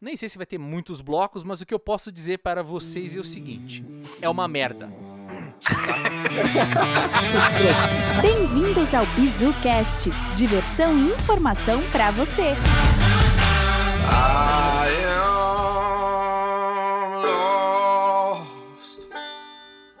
nem 0.00 0.16
sei 0.16 0.28
se 0.28 0.36
vai 0.36 0.46
ter 0.46 0.58
muitos 0.58 1.00
blocos, 1.00 1.42
mas 1.42 1.60
o 1.60 1.66
que 1.66 1.74
eu 1.74 1.78
posso 1.78 2.12
dizer 2.12 2.38
para 2.38 2.62
vocês 2.62 3.16
é 3.16 3.20
o 3.20 3.24
seguinte: 3.24 3.84
é 4.20 4.28
uma 4.28 4.46
merda. 4.46 4.92
Bem-vindos 8.20 8.92
ao 8.94 9.06
BizuCast, 9.06 10.10
diversão 10.36 10.96
e 10.98 11.12
informação 11.12 11.82
para 11.90 12.10
você. 12.10 12.52
I 14.08 14.45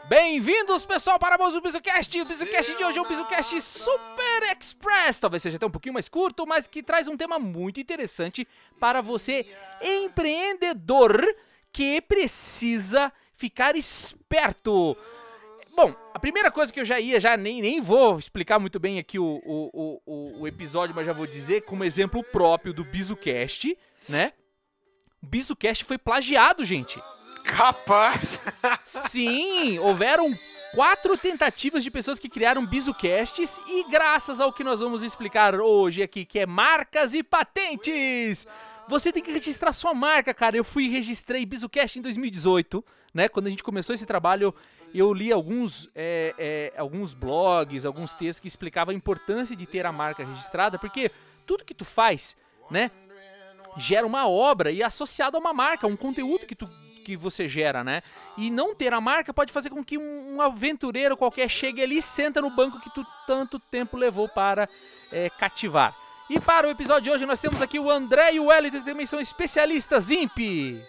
Bem-vindos, 0.08 0.86
pessoal, 0.86 1.18
para 1.18 1.36
mais 1.36 1.54
um 1.54 1.60
BizuCast. 1.60 2.20
O 2.20 2.24
BizuCast 2.24 2.76
de 2.76 2.84
hoje 2.84 2.98
é 2.98 3.02
um 3.02 3.08
BizuCast 3.08 3.60
Super 3.60 4.42
Express. 4.56 5.18
Talvez 5.18 5.42
seja 5.42 5.56
até 5.56 5.66
um 5.66 5.70
pouquinho 5.70 5.94
mais 5.94 6.08
curto, 6.08 6.46
mas 6.46 6.68
que 6.68 6.82
traz 6.82 7.08
um 7.08 7.16
tema 7.16 7.38
muito 7.40 7.80
interessante 7.80 8.46
para 8.78 9.00
você, 9.00 9.44
empreendedor, 9.82 11.24
que 11.72 12.00
precisa 12.02 13.12
ficar 13.34 13.74
esperto. 13.76 14.96
Bom, 15.74 15.92
a 16.14 16.18
primeira 16.20 16.50
coisa 16.52 16.72
que 16.72 16.78
eu 16.80 16.84
já 16.84 17.00
ia, 17.00 17.18
já 17.18 17.36
nem, 17.36 17.60
nem 17.60 17.80
vou 17.80 18.16
explicar 18.18 18.60
muito 18.60 18.78
bem 18.78 18.98
aqui 19.00 19.18
o, 19.18 19.42
o, 19.44 20.00
o, 20.06 20.40
o- 20.40 20.46
episódio, 20.46 20.94
mas 20.94 21.04
já 21.04 21.12
vou 21.12 21.26
dizer 21.26 21.62
como 21.62 21.82
exemplo 21.84 22.22
próprio 22.22 22.72
do 22.72 22.84
BizuCast, 22.84 23.76
né? 24.08 24.32
O 25.22 25.26
BizuCast 25.26 25.84
foi 25.84 25.98
plagiado, 25.98 26.64
gente. 26.64 26.98
Capaz. 27.46 28.40
Sim, 28.84 29.78
houveram 29.78 30.36
quatro 30.74 31.16
tentativas 31.16 31.82
de 31.82 31.90
pessoas 31.90 32.18
que 32.18 32.28
criaram 32.28 32.66
BizuCasts 32.66 33.58
e 33.66 33.84
graças 33.90 34.40
ao 34.40 34.52
que 34.52 34.64
nós 34.64 34.80
vamos 34.80 35.02
explicar 35.02 35.54
hoje 35.54 36.02
aqui, 36.02 36.24
que 36.24 36.40
é 36.40 36.46
marcas 36.46 37.14
e 37.14 37.22
patentes. 37.22 38.46
Você 38.88 39.12
tem 39.12 39.22
que 39.22 39.32
registrar 39.32 39.72
sua 39.72 39.94
marca, 39.94 40.34
cara. 40.34 40.56
Eu 40.56 40.64
fui 40.64 40.84
e 40.84 40.88
registrei 40.88 41.46
BizuCast 41.46 41.98
em 41.98 42.02
2018, 42.02 42.84
né? 43.14 43.28
Quando 43.28 43.46
a 43.46 43.50
gente 43.50 43.62
começou 43.62 43.94
esse 43.94 44.06
trabalho, 44.06 44.54
eu 44.94 45.12
li 45.12 45.32
alguns, 45.32 45.88
é, 45.94 46.34
é, 46.38 46.72
alguns 46.78 47.14
blogs, 47.14 47.84
alguns 47.84 48.12
textos 48.12 48.40
que 48.40 48.48
explicavam 48.48 48.92
a 48.92 48.96
importância 48.96 49.56
de 49.56 49.66
ter 49.66 49.86
a 49.86 49.92
marca 49.92 50.24
registrada, 50.24 50.78
porque 50.78 51.10
tudo 51.44 51.64
que 51.64 51.74
tu 51.74 51.84
faz, 51.84 52.36
né? 52.70 52.90
gera 53.76 54.06
uma 54.06 54.28
obra 54.28 54.70
e 54.70 54.82
associado 54.82 55.36
a 55.36 55.40
uma 55.40 55.52
marca, 55.52 55.86
um 55.86 55.96
conteúdo 55.96 56.46
que 56.46 56.54
tu 56.54 56.68
que 57.06 57.16
você 57.16 57.46
gera, 57.46 57.84
né? 57.84 58.02
E 58.36 58.50
não 58.50 58.74
ter 58.74 58.92
a 58.92 59.00
marca 59.00 59.32
pode 59.32 59.52
fazer 59.52 59.70
com 59.70 59.84
que 59.84 59.96
um, 59.96 60.42
aventureiro 60.42 61.16
qualquer 61.16 61.48
chegue 61.48 61.80
ali 61.80 61.98
e 61.98 62.02
senta 62.02 62.40
no 62.40 62.50
banco 62.50 62.80
que 62.80 62.92
tu 62.92 63.06
tanto 63.28 63.60
tempo 63.60 63.96
levou 63.96 64.28
para 64.28 64.68
é, 65.12 65.30
cativar. 65.30 65.94
E 66.28 66.40
para 66.40 66.66
o 66.66 66.70
episódio 66.70 67.04
de 67.04 67.10
hoje 67.10 67.24
nós 67.24 67.40
temos 67.40 67.62
aqui 67.62 67.78
o 67.78 67.88
André 67.88 68.34
e 68.34 68.40
o 68.40 68.46
Wellington, 68.46 68.80
que 68.80 68.84
também 68.84 69.06
são 69.06 69.20
especialistas 69.20 70.10
IMP. 70.10 70.80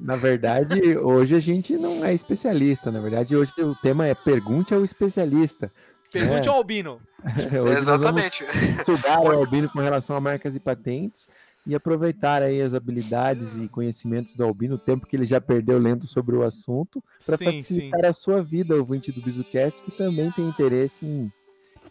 Na 0.00 0.14
verdade, 0.14 0.96
hoje 0.96 1.34
a 1.34 1.40
gente 1.40 1.76
não 1.76 2.04
é 2.04 2.14
especialista. 2.14 2.92
Na 2.92 3.00
verdade, 3.00 3.36
hoje 3.36 3.52
o 3.58 3.74
tema 3.74 4.06
é 4.06 4.14
pergunte 4.14 4.72
ao 4.72 4.84
especialista. 4.84 5.72
Pergunte 6.12 6.46
É. 6.46 6.50
ao 6.50 6.58
Albino. 6.58 7.00
Exatamente. 7.76 8.44
estudar 8.78 9.18
o 9.18 9.32
Albino 9.32 9.68
com 9.68 9.80
relação 9.80 10.14
a 10.14 10.20
marcas 10.20 10.54
e 10.54 10.60
patentes 10.60 11.26
e 11.66 11.74
aproveitar 11.74 12.42
aí 12.42 12.60
as 12.60 12.74
habilidades 12.74 13.56
e 13.56 13.68
conhecimentos 13.68 14.34
do 14.34 14.42
Albino, 14.44 14.74
o 14.74 14.78
tempo 14.78 15.06
que 15.06 15.14
ele 15.14 15.24
já 15.24 15.40
perdeu 15.40 15.78
lendo 15.78 16.06
sobre 16.06 16.34
o 16.36 16.42
assunto, 16.42 17.02
para 17.24 17.36
Sim, 17.36 17.44
facilitar 17.44 18.04
a 18.04 18.12
sua 18.12 18.42
vida, 18.42 18.74
ouvinte 18.76 19.12
do 19.12 19.22
BizuCast, 19.22 19.82
que 19.82 19.92
também 19.92 20.30
tem 20.32 20.48
interesse 20.48 21.04
em, 21.06 21.32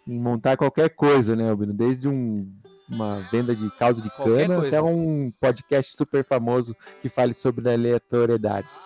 em 0.06 0.20
montar 0.20 0.58
qualquer 0.58 0.90
coisa, 0.90 1.36
né, 1.36 1.50
Albino? 1.50 1.74
Desde 1.74 2.10
um- 2.10 2.52
uma 2.90 3.20
venda 3.32 3.56
de 3.56 3.70
caldo 3.72 4.02
de 4.02 4.10
Qualquer 4.10 4.48
cana 4.48 4.60
coisa. 4.60 4.68
até 4.80 4.82
um 4.86 5.32
podcast 5.40 5.96
super 5.96 6.26
famoso 6.26 6.76
que 7.02 7.08
fale 7.08 7.34
sobre 7.34 7.72
aleatoriedades. 7.72 8.82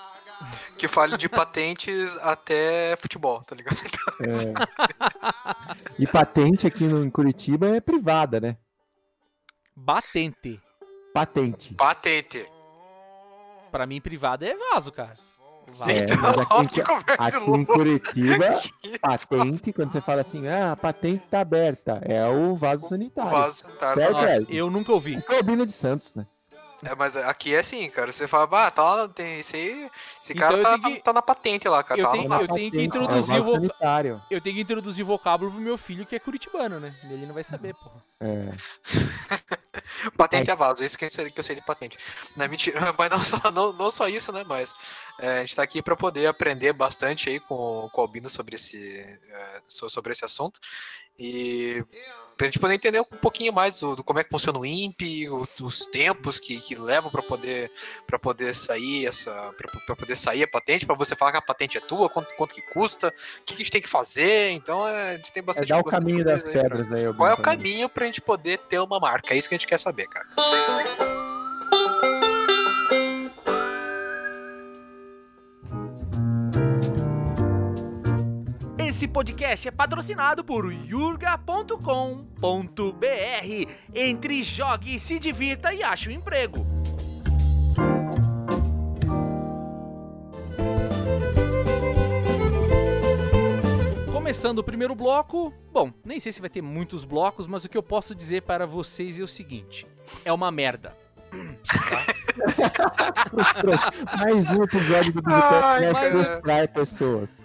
Que 0.77 0.87
fale 0.87 1.17
de 1.17 1.27
patentes 1.27 2.15
até 2.21 2.95
futebol, 2.97 3.41
tá 3.41 3.55
ligado? 3.55 3.77
É. 4.21 4.53
E 5.97 6.05
patente 6.05 6.67
aqui 6.67 6.83
no, 6.83 7.03
em 7.03 7.09
Curitiba 7.09 7.67
é 7.69 7.81
privada, 7.81 8.39
né? 8.39 8.55
Batente. 9.75 10.61
Patente. 11.15 11.73
Patente. 11.75 12.45
Pra 13.71 13.85
mim, 13.85 14.01
privado 14.01 14.43
é 14.43 14.53
vaso, 14.71 14.91
cara. 14.91 15.13
Vaso. 15.77 15.89
É, 15.89 15.99
Então, 15.99 16.17
mas 16.35 16.37
aqui, 16.65 16.67
que 16.75 16.83
conversa 16.83 17.37
aqui 17.37 17.49
em. 17.51 17.65
Curitiba, 17.65 18.61
patente, 19.01 19.71
quando 19.73 19.91
você 19.93 20.01
fala 20.01 20.19
assim, 20.21 20.45
ah, 20.49 20.73
a 20.73 20.75
patente 20.75 21.23
tá 21.31 21.39
aberta, 21.39 22.01
é 22.03 22.27
o 22.27 22.53
vaso 22.55 22.89
sanitário. 22.89 23.31
Vaso 23.31 23.63
tá, 23.79 23.93
Certo, 23.93 24.11
Nossa, 24.11 24.25
velho? 24.25 24.47
eu 24.49 24.69
nunca 24.69 24.91
ouvi. 24.91 25.15
O 25.17 25.23
Calbino 25.23 25.65
de 25.65 25.71
Santos, 25.71 26.13
né? 26.13 26.27
É, 26.83 26.93
mas 26.93 27.15
aqui 27.17 27.55
é 27.55 27.59
assim, 27.59 27.89
cara. 27.89 28.11
Você 28.11 28.27
fala, 28.27 28.67
ah, 28.67 28.69
tá 28.69 28.83
lá, 28.83 29.07
tem 29.07 29.39
esse 29.39 29.55
aí. 29.55 29.89
Esse 30.21 30.33
Então 30.33 30.49
cara 30.49 30.61
tá, 30.61 30.77
que- 30.79 30.99
tá 30.99 31.13
na 31.13 31.21
patente 31.21 31.67
lá, 31.67 31.81
cara. 31.81 31.99
Eu 32.01 32.05
tá 32.05 32.11
tenho- 32.11 32.29
lá 32.29 32.35
na 32.37 32.43
eu 32.43 32.47
tenho 32.49 32.71
que 32.71 32.83
introduzir 32.83 33.35
é 33.37 33.39
vo- 33.39 33.51
sanitário. 33.53 34.21
Eu 34.29 34.41
tenho 34.41 34.55
que 34.57 34.61
introduzir 34.61 35.03
vocábulo 35.05 35.49
pro 35.49 35.59
meu 35.61 35.77
filho 35.77 36.05
que 36.05 36.15
é 36.15 36.19
curitibano, 36.19 36.79
né? 36.79 36.93
Ele 37.05 37.25
não 37.25 37.33
vai 37.33 37.43
saber, 37.45 37.73
porra. 37.73 38.03
É. 38.19 38.51
Patente 40.17 40.49
é 40.51 40.55
vaso, 40.55 40.83
isso 40.83 40.97
que 40.97 41.05
eu 41.05 41.09
sei, 41.09 41.29
que 41.31 41.39
eu 41.39 41.43
sei 41.43 41.55
de 41.55 41.61
patente. 41.61 41.97
Não 42.35 42.45
é 42.45 42.47
mentira, 42.47 42.79
mas 42.97 43.09
não 43.09 43.21
só, 43.21 43.51
não, 43.51 43.73
não 43.73 43.91
só 43.91 44.07
isso, 44.07 44.31
né? 44.31 44.43
Mas 44.45 44.73
é, 45.19 45.37
a 45.37 45.39
gente 45.41 45.55
tá 45.55 45.63
aqui 45.63 45.81
para 45.81 45.95
poder 45.95 46.27
aprender 46.27 46.73
bastante 46.73 47.29
aí 47.29 47.39
com, 47.39 47.89
com 47.91 48.01
o 48.01 48.03
Albino 48.03 48.29
sobre 48.29 48.55
esse, 48.55 48.77
é, 48.99 49.61
so- 49.67 49.89
sobre 49.89 50.11
esse 50.11 50.25
assunto. 50.25 50.59
E 51.17 51.83
pra 52.37 52.47
gente 52.47 52.59
poder 52.59 52.73
entender 52.75 52.99
um 52.99 53.03
pouquinho 53.05 53.51
mais 53.53 53.79
do, 53.79 53.95
do 53.95 54.03
como 54.03 54.19
é 54.19 54.23
que 54.23 54.29
funciona 54.29 54.59
o 54.59 54.65
INPE, 54.65 55.29
o- 55.29 55.47
os 55.61 55.85
tempos 55.85 56.39
que, 56.39 56.59
que 56.59 56.75
levam 56.75 57.09
para 57.11 57.21
poder 57.21 57.71
para 58.05 58.19
poder 58.19 58.53
sair 58.55 59.05
essa 59.07 59.31
para 59.85 59.95
poder 59.95 60.15
sair 60.15 60.43
a 60.43 60.47
patente, 60.47 60.85
para 60.85 60.95
você 60.95 61.15
falar 61.15 61.31
que 61.31 61.37
a 61.37 61.41
patente 61.41 61.77
é 61.77 61.81
tua, 61.81 62.09
quanto, 62.09 62.33
quanto 62.35 62.53
que 62.53 62.61
custa, 62.61 63.07
o 63.07 63.43
que, 63.45 63.47
que 63.47 63.53
a 63.53 63.57
gente 63.57 63.71
tem 63.71 63.81
que 63.81 63.89
fazer. 63.89 64.49
Então 64.51 64.87
é, 64.87 65.11
a 65.13 65.17
gente 65.17 65.31
tem 65.33 65.41
É 65.41 65.45
bastante 65.45 65.67
dar 65.69 65.79
o 65.79 65.83
caminho 65.83 66.23
das 66.25 66.45
aí 66.45 66.53
pra- 66.53 66.61
pedras 66.63 66.91
aí, 66.91 66.99
Albino, 67.05 67.15
qual 67.15 67.29
é 67.29 67.33
o 67.33 67.37
pra 67.37 67.45
caminho 67.45 67.87
pra 67.89 68.05
gente 68.05 68.21
poder 68.21 68.57
ter 68.59 68.79
uma 68.79 68.99
marca? 68.99 69.33
É 69.33 69.37
isso 69.37 69.47
que 69.47 69.55
a 69.55 69.57
gente 69.57 69.67
quer 69.67 69.79
saber, 69.79 70.07
cara. 70.07 70.27
Esse 78.85 79.07
podcast 79.07 79.67
é 79.67 79.71
patrocinado 79.71 80.43
por 80.43 80.71
yurga.com.br. 80.71 83.71
Entre, 83.95 84.43
jogue, 84.43 84.99
se 84.99 85.17
divirta 85.17 85.73
e 85.73 85.81
ache 85.81 86.09
um 86.09 86.11
emprego. 86.11 86.65
Começando 94.11 94.59
o 94.59 94.63
primeiro 94.63 94.95
bloco, 94.95 95.53
bom, 95.71 95.91
nem 96.03 96.19
sei 96.19 96.31
se 96.31 96.41
vai 96.41 96.49
ter 96.49 96.61
muitos 96.61 97.05
blocos, 97.05 97.45
mas 97.47 97.63
o 97.65 97.69
que 97.69 97.77
eu 97.77 97.83
posso 97.83 98.15
dizer 98.15 98.41
para 98.43 98.65
vocês 98.65 99.19
é 99.19 99.23
o 99.23 99.27
seguinte: 99.27 99.85
é 100.23 100.31
uma 100.31 100.49
merda. 100.51 100.95
Mais 104.19 104.49
um 104.51 104.63
episódio 104.63 105.11
do 105.13 105.21
mas- 105.23 105.91
vai 105.91 106.11
frustrar 106.11 106.67
pessoas. 106.69 107.44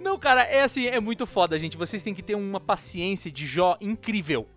Não, 0.00 0.18
cara, 0.18 0.42
é 0.42 0.62
assim, 0.62 0.86
é 0.86 1.00
muito 1.00 1.26
foda, 1.26 1.58
gente. 1.58 1.76
Vocês 1.76 2.02
têm 2.02 2.14
que 2.14 2.22
ter 2.22 2.34
uma 2.34 2.60
paciência 2.60 3.30
de 3.30 3.46
Jó 3.46 3.76
incrível. 3.80 4.48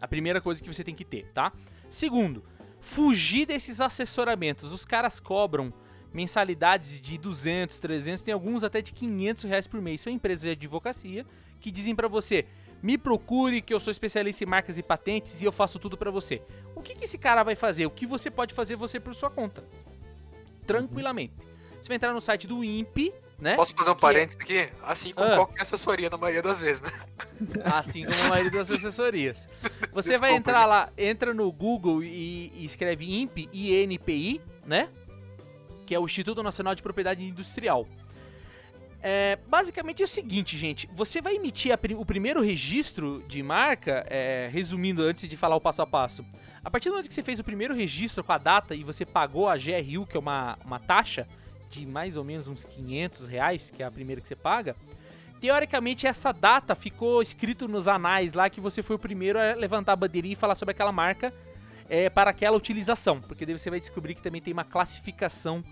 A 0.00 0.06
primeira 0.06 0.40
coisa 0.40 0.62
que 0.62 0.72
você 0.72 0.84
tem 0.84 0.94
que 0.94 1.04
ter, 1.04 1.26
tá? 1.32 1.52
Segundo, 1.88 2.44
fugir 2.80 3.46
desses 3.46 3.80
assessoramentos. 3.80 4.72
Os 4.72 4.84
caras 4.84 5.18
cobram 5.18 5.72
mensalidades 6.12 7.00
de 7.00 7.18
200, 7.18 7.80
300, 7.80 8.22
tem 8.22 8.32
alguns 8.34 8.62
até 8.62 8.80
de 8.80 8.92
500 8.92 9.44
reais 9.44 9.66
por 9.66 9.80
mês. 9.80 10.00
São 10.00 10.12
empresas 10.12 10.42
de 10.42 10.50
advocacia 10.50 11.26
que 11.60 11.70
dizem 11.70 11.94
pra 11.94 12.06
você: 12.06 12.46
me 12.82 12.98
procure 12.98 13.62
que 13.62 13.72
eu 13.72 13.80
sou 13.80 13.90
especialista 13.90 14.44
em 14.44 14.46
marcas 14.46 14.76
e 14.76 14.82
patentes 14.82 15.40
e 15.40 15.44
eu 15.44 15.52
faço 15.52 15.78
tudo 15.78 15.96
pra 15.96 16.10
você. 16.10 16.42
O 16.74 16.82
que, 16.82 16.94
que 16.94 17.04
esse 17.04 17.16
cara 17.16 17.42
vai 17.42 17.56
fazer? 17.56 17.86
O 17.86 17.90
que 17.90 18.06
você 18.06 18.30
pode 18.30 18.54
fazer 18.54 18.76
você 18.76 19.00
por 19.00 19.14
sua 19.14 19.30
conta? 19.30 19.64
Tranquilamente. 20.66 21.34
Você 21.80 21.88
vai 21.88 21.96
entrar 21.96 22.12
no 22.12 22.20
site 22.20 22.46
do 22.46 22.62
INPE, 22.62 23.12
né? 23.38 23.56
Posso 23.56 23.74
fazer 23.74 23.90
um 23.90 23.94
Que- 23.94 24.00
parênteses 24.00 24.40
aqui? 24.40 24.68
Assim 24.82 25.12
como 25.12 25.26
Ah. 25.26 25.36
qualquer 25.36 25.62
assessoria, 25.62 26.08
na 26.10 26.16
maioria 26.16 26.42
das 26.42 26.58
vezes, 26.60 26.80
né? 26.82 26.90
Assim 27.74 28.04
como 28.04 28.22
a 28.24 28.28
maioria 28.28 28.50
das 28.50 28.70
assessorias. 28.70 29.48
Você 29.92 30.10
Desculpa, 30.10 30.18
vai 30.20 30.34
entrar 30.34 30.66
lá, 30.66 30.90
entra 30.96 31.34
no 31.34 31.50
Google 31.52 32.02
e, 32.02 32.52
e 32.54 32.64
escreve 32.64 33.04
INPE, 33.10 33.48
INPI, 33.52 34.40
né? 34.66 34.88
Que 35.86 35.94
é 35.94 35.98
o 35.98 36.04
Instituto 36.06 36.42
Nacional 36.42 36.74
de 36.74 36.82
Propriedade 36.82 37.22
Industrial. 37.24 37.86
É, 39.06 39.38
basicamente 39.46 40.00
é 40.00 40.04
o 40.06 40.08
seguinte, 40.08 40.56
gente. 40.56 40.88
Você 40.94 41.20
vai 41.20 41.36
emitir 41.36 41.76
o 41.98 42.06
primeiro 42.06 42.40
registro 42.40 43.22
de 43.28 43.42
marca, 43.42 44.06
é, 44.08 44.48
resumindo 44.50 45.02
antes 45.02 45.28
de 45.28 45.36
falar 45.36 45.56
o 45.56 45.60
passo 45.60 45.82
a 45.82 45.86
passo. 45.86 46.24
A 46.64 46.70
partir 46.70 46.88
do 46.88 46.92
momento 46.92 47.08
que 47.08 47.14
você 47.14 47.22
fez 47.22 47.38
o 47.38 47.44
primeiro 47.44 47.74
registro 47.74 48.24
com 48.24 48.32
a 48.32 48.38
data 48.38 48.74
e 48.74 48.82
você 48.82 49.04
pagou 49.04 49.46
a 49.46 49.56
GRU, 49.58 50.06
que 50.06 50.16
é 50.16 50.20
uma, 50.20 50.58
uma 50.64 50.78
taxa 50.80 51.28
de 51.80 51.86
mais 51.86 52.16
ou 52.16 52.24
menos 52.24 52.46
uns 52.48 52.64
500 52.64 53.26
reais, 53.26 53.70
que 53.70 53.82
é 53.82 53.86
a 53.86 53.90
primeira 53.90 54.20
que 54.20 54.28
você 54.28 54.36
paga, 54.36 54.76
teoricamente 55.40 56.06
essa 56.06 56.32
data 56.32 56.74
ficou 56.74 57.20
escrito 57.20 57.66
nos 57.68 57.88
anais 57.88 58.32
lá 58.32 58.48
que 58.48 58.60
você 58.60 58.82
foi 58.82 58.96
o 58.96 58.98
primeiro 58.98 59.38
a 59.38 59.54
levantar 59.54 59.92
a 59.92 59.96
bandeirinha 59.96 60.32
e 60.32 60.36
falar 60.36 60.54
sobre 60.54 60.72
aquela 60.72 60.92
marca. 60.92 61.32
é 61.86 62.08
para 62.08 62.30
aquela 62.30 62.56
utilização, 62.56 63.20
porque 63.20 63.44
daí 63.44 63.58
você 63.58 63.68
vai 63.68 63.78
descobrir 63.78 64.14
que 64.14 64.22
também 64.22 64.40
tem 64.40 64.54
uma 64.54 64.64
classificação 64.64 65.62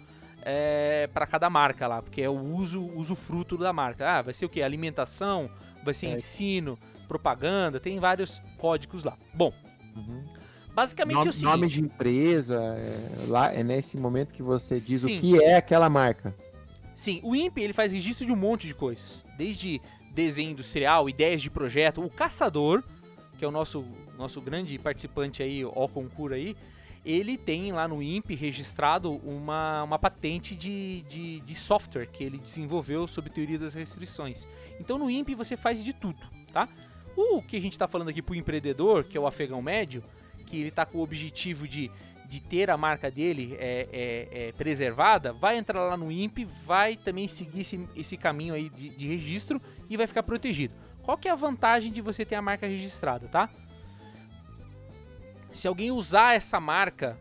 é, 0.45 1.09
para 1.15 1.27
cada 1.27 1.49
marca 1.49 1.87
lá, 1.87 2.03
porque 2.03 2.21
é 2.21 2.29
o 2.29 2.39
uso, 2.39 2.85
uso 2.95 3.15
fruto 3.17 3.57
da 3.57 3.73
marca. 3.73 4.19
Ah, 4.19 4.23
vai 4.23 4.35
ser 4.35 4.45
o 4.45 4.49
que? 4.49 4.61
Alimentação, 4.63 5.51
vai 5.83 5.95
ser 5.95 6.09
É. 6.09 6.17
ensino, 6.17 6.79
propaganda, 7.09 7.81
tem 7.81 7.99
vários 7.99 8.43
códigos 8.59 9.05
lá. 9.05 9.17
Bom, 9.33 9.55
Uhum. 9.97 10.23
Basicamente 10.75 11.17
Nome, 11.17 11.27
é 11.27 11.31
o 11.31 11.33
seguinte. 11.33 11.51
nome 11.51 11.67
de 11.69 11.81
empresa, 11.81 12.57
é, 12.57 13.27
lá, 13.27 13.53
é 13.53 13.63
nesse 13.63 13.97
momento 13.97 14.33
que 14.33 14.43
você 14.43 14.81
diz 14.81 15.03
Sim. 15.03 15.17
o 15.17 15.21
que 15.21 15.43
é 15.43 15.57
aquela 15.57 15.89
marca. 15.89 16.35
Sim, 16.95 17.21
o 17.23 17.35
INPE 17.35 17.63
ele 17.63 17.73
faz 17.73 17.93
registro 17.93 18.27
de 18.27 18.33
um 18.33 18.37
monte 18.37 18.67
de 18.67 18.75
coisas, 18.75 19.25
desde 19.37 19.81
desenho 20.15 20.51
industrial, 20.51 21.09
ideias 21.09 21.41
de 21.41 21.51
projeto, 21.51 22.05
o 22.05 22.11
caçador, 22.11 22.83
que 23.39 23.45
é 23.45 23.49
o 23.49 23.51
nosso 23.51 23.85
nosso 24.17 24.41
grande 24.41 24.79
participante 24.79 25.43
aí, 25.43 25.65
ó 25.65 25.89
concurso 25.89 26.35
aí, 26.35 26.57
ele 27.05 27.37
tem 27.37 27.73
lá 27.73 27.89
no 27.89 28.01
INPE 28.01 28.35
registrado 28.35 29.11
uma, 29.25 29.83
uma 29.83 29.99
patente 29.99 30.55
de, 30.55 31.03
de, 31.09 31.41
de 31.41 31.55
software 31.55 32.07
que 32.07 32.23
ele 32.23 32.39
desenvolveu 32.39 33.09
sob 33.09 33.29
teoria 33.29 33.59
das 33.59 33.75
restrições. 33.75 34.47
Então 34.79 34.97
no 34.99 35.11
INPE 35.11 35.35
você 35.35 35.57
faz 35.57 35.83
de 35.83 35.93
tudo, 35.93 36.21
tá? 36.53 36.69
O 37.17 37.43
que 37.43 37.57
a 37.57 37.61
gente 37.61 37.73
está 37.73 37.89
falando 37.89 38.09
aqui 38.09 38.23
pro 38.23 38.35
empreendedor, 38.35 39.05
que 39.05 39.19
é 39.19 39.21
o 39.21 39.27
afegão 39.27 39.61
médio, 39.61 40.03
que 40.53 40.61
ele 40.61 40.71
tá 40.71 40.85
com 40.85 40.99
o 40.99 41.01
objetivo 41.01 41.67
de, 41.67 41.91
de 42.29 42.39
ter 42.39 42.71
a 42.71 42.77
marca 42.77 43.11
dele 43.11 43.57
é, 43.59 43.89
é, 43.91 44.49
é, 44.49 44.53
preservada, 44.53 45.33
vai 45.33 45.57
entrar 45.57 45.83
lá 45.83 45.97
no 45.97 46.13
INPE, 46.13 46.45
vai 46.45 46.95
também 46.95 47.27
seguir 47.27 47.63
esse, 47.63 47.89
esse 47.97 48.19
caminho 48.19 48.53
aí 48.53 48.69
de, 48.69 48.91
de 48.91 49.09
registro 49.09 49.63
e 49.89 49.97
vai 49.97 50.07
ficar 50.07 50.23
protegido. 50.23 50.75
Qual 51.03 51.17
que 51.17 51.27
é 51.27 51.31
a 51.31 51.35
vantagem 51.35 51.91
de 51.91 52.03
você 52.03 52.23
ter 52.23 52.35
a 52.35 52.43
marca 52.43 52.67
registrada, 52.67 53.27
tá? 53.29 53.49
Se 55.55 55.67
alguém 55.67 55.91
usar 55.91 56.35
essa 56.35 56.61
marca, 56.61 57.19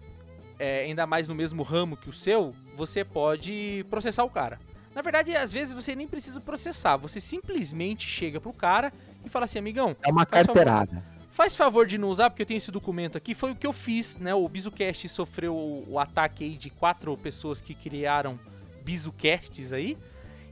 é, 0.59 0.81
ainda 0.81 1.07
mais 1.07 1.29
no 1.29 1.33
mesmo 1.33 1.63
ramo 1.63 1.95
que 1.95 2.09
o 2.09 2.13
seu, 2.13 2.53
você 2.75 3.05
pode 3.05 3.85
processar 3.89 4.25
o 4.25 4.29
cara. 4.29 4.59
Na 4.93 5.01
verdade, 5.01 5.33
às 5.33 5.53
vezes 5.53 5.73
você 5.73 5.95
nem 5.95 6.05
precisa 6.05 6.41
processar, 6.41 6.97
você 6.97 7.21
simplesmente 7.21 8.09
chega 8.09 8.41
pro 8.41 8.51
cara 8.51 8.91
e 9.23 9.29
fala 9.29 9.45
assim, 9.45 9.57
amigão, 9.57 9.95
É 10.03 10.11
uma 10.11 10.25
Faz 10.25 10.45
favor. 10.45 11.20
Faz 11.41 11.55
favor 11.55 11.87
de 11.87 11.97
não 11.97 12.09
usar, 12.09 12.29
porque 12.29 12.43
eu 12.43 12.45
tenho 12.45 12.59
esse 12.59 12.69
documento 12.69 13.17
aqui. 13.17 13.33
Foi 13.33 13.51
o 13.51 13.55
que 13.55 13.65
eu 13.65 13.73
fiz, 13.73 14.15
né? 14.15 14.31
O 14.31 14.47
BizuCast 14.47 15.09
sofreu 15.09 15.55
o, 15.55 15.93
o 15.93 15.97
ataque 15.97 16.43
aí 16.43 16.55
de 16.55 16.69
quatro 16.69 17.17
pessoas 17.17 17.59
que 17.59 17.73
criaram 17.73 18.39
BizuCasts 18.83 19.73
aí. 19.73 19.97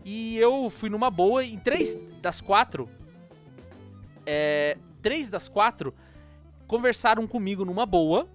E 0.04 0.36
eu 0.40 0.68
fui 0.72 0.90
numa 0.90 1.12
boa. 1.12 1.46
Em 1.46 1.60
três 1.60 1.96
das 2.24 2.42
quatro, 2.42 2.90
é, 4.26 4.80
três 5.00 5.30
das 5.30 5.48
quatro 5.48 5.94
conversaram 6.66 7.28
comigo 7.28 7.64
numa 7.64 7.86
boa 7.86 8.28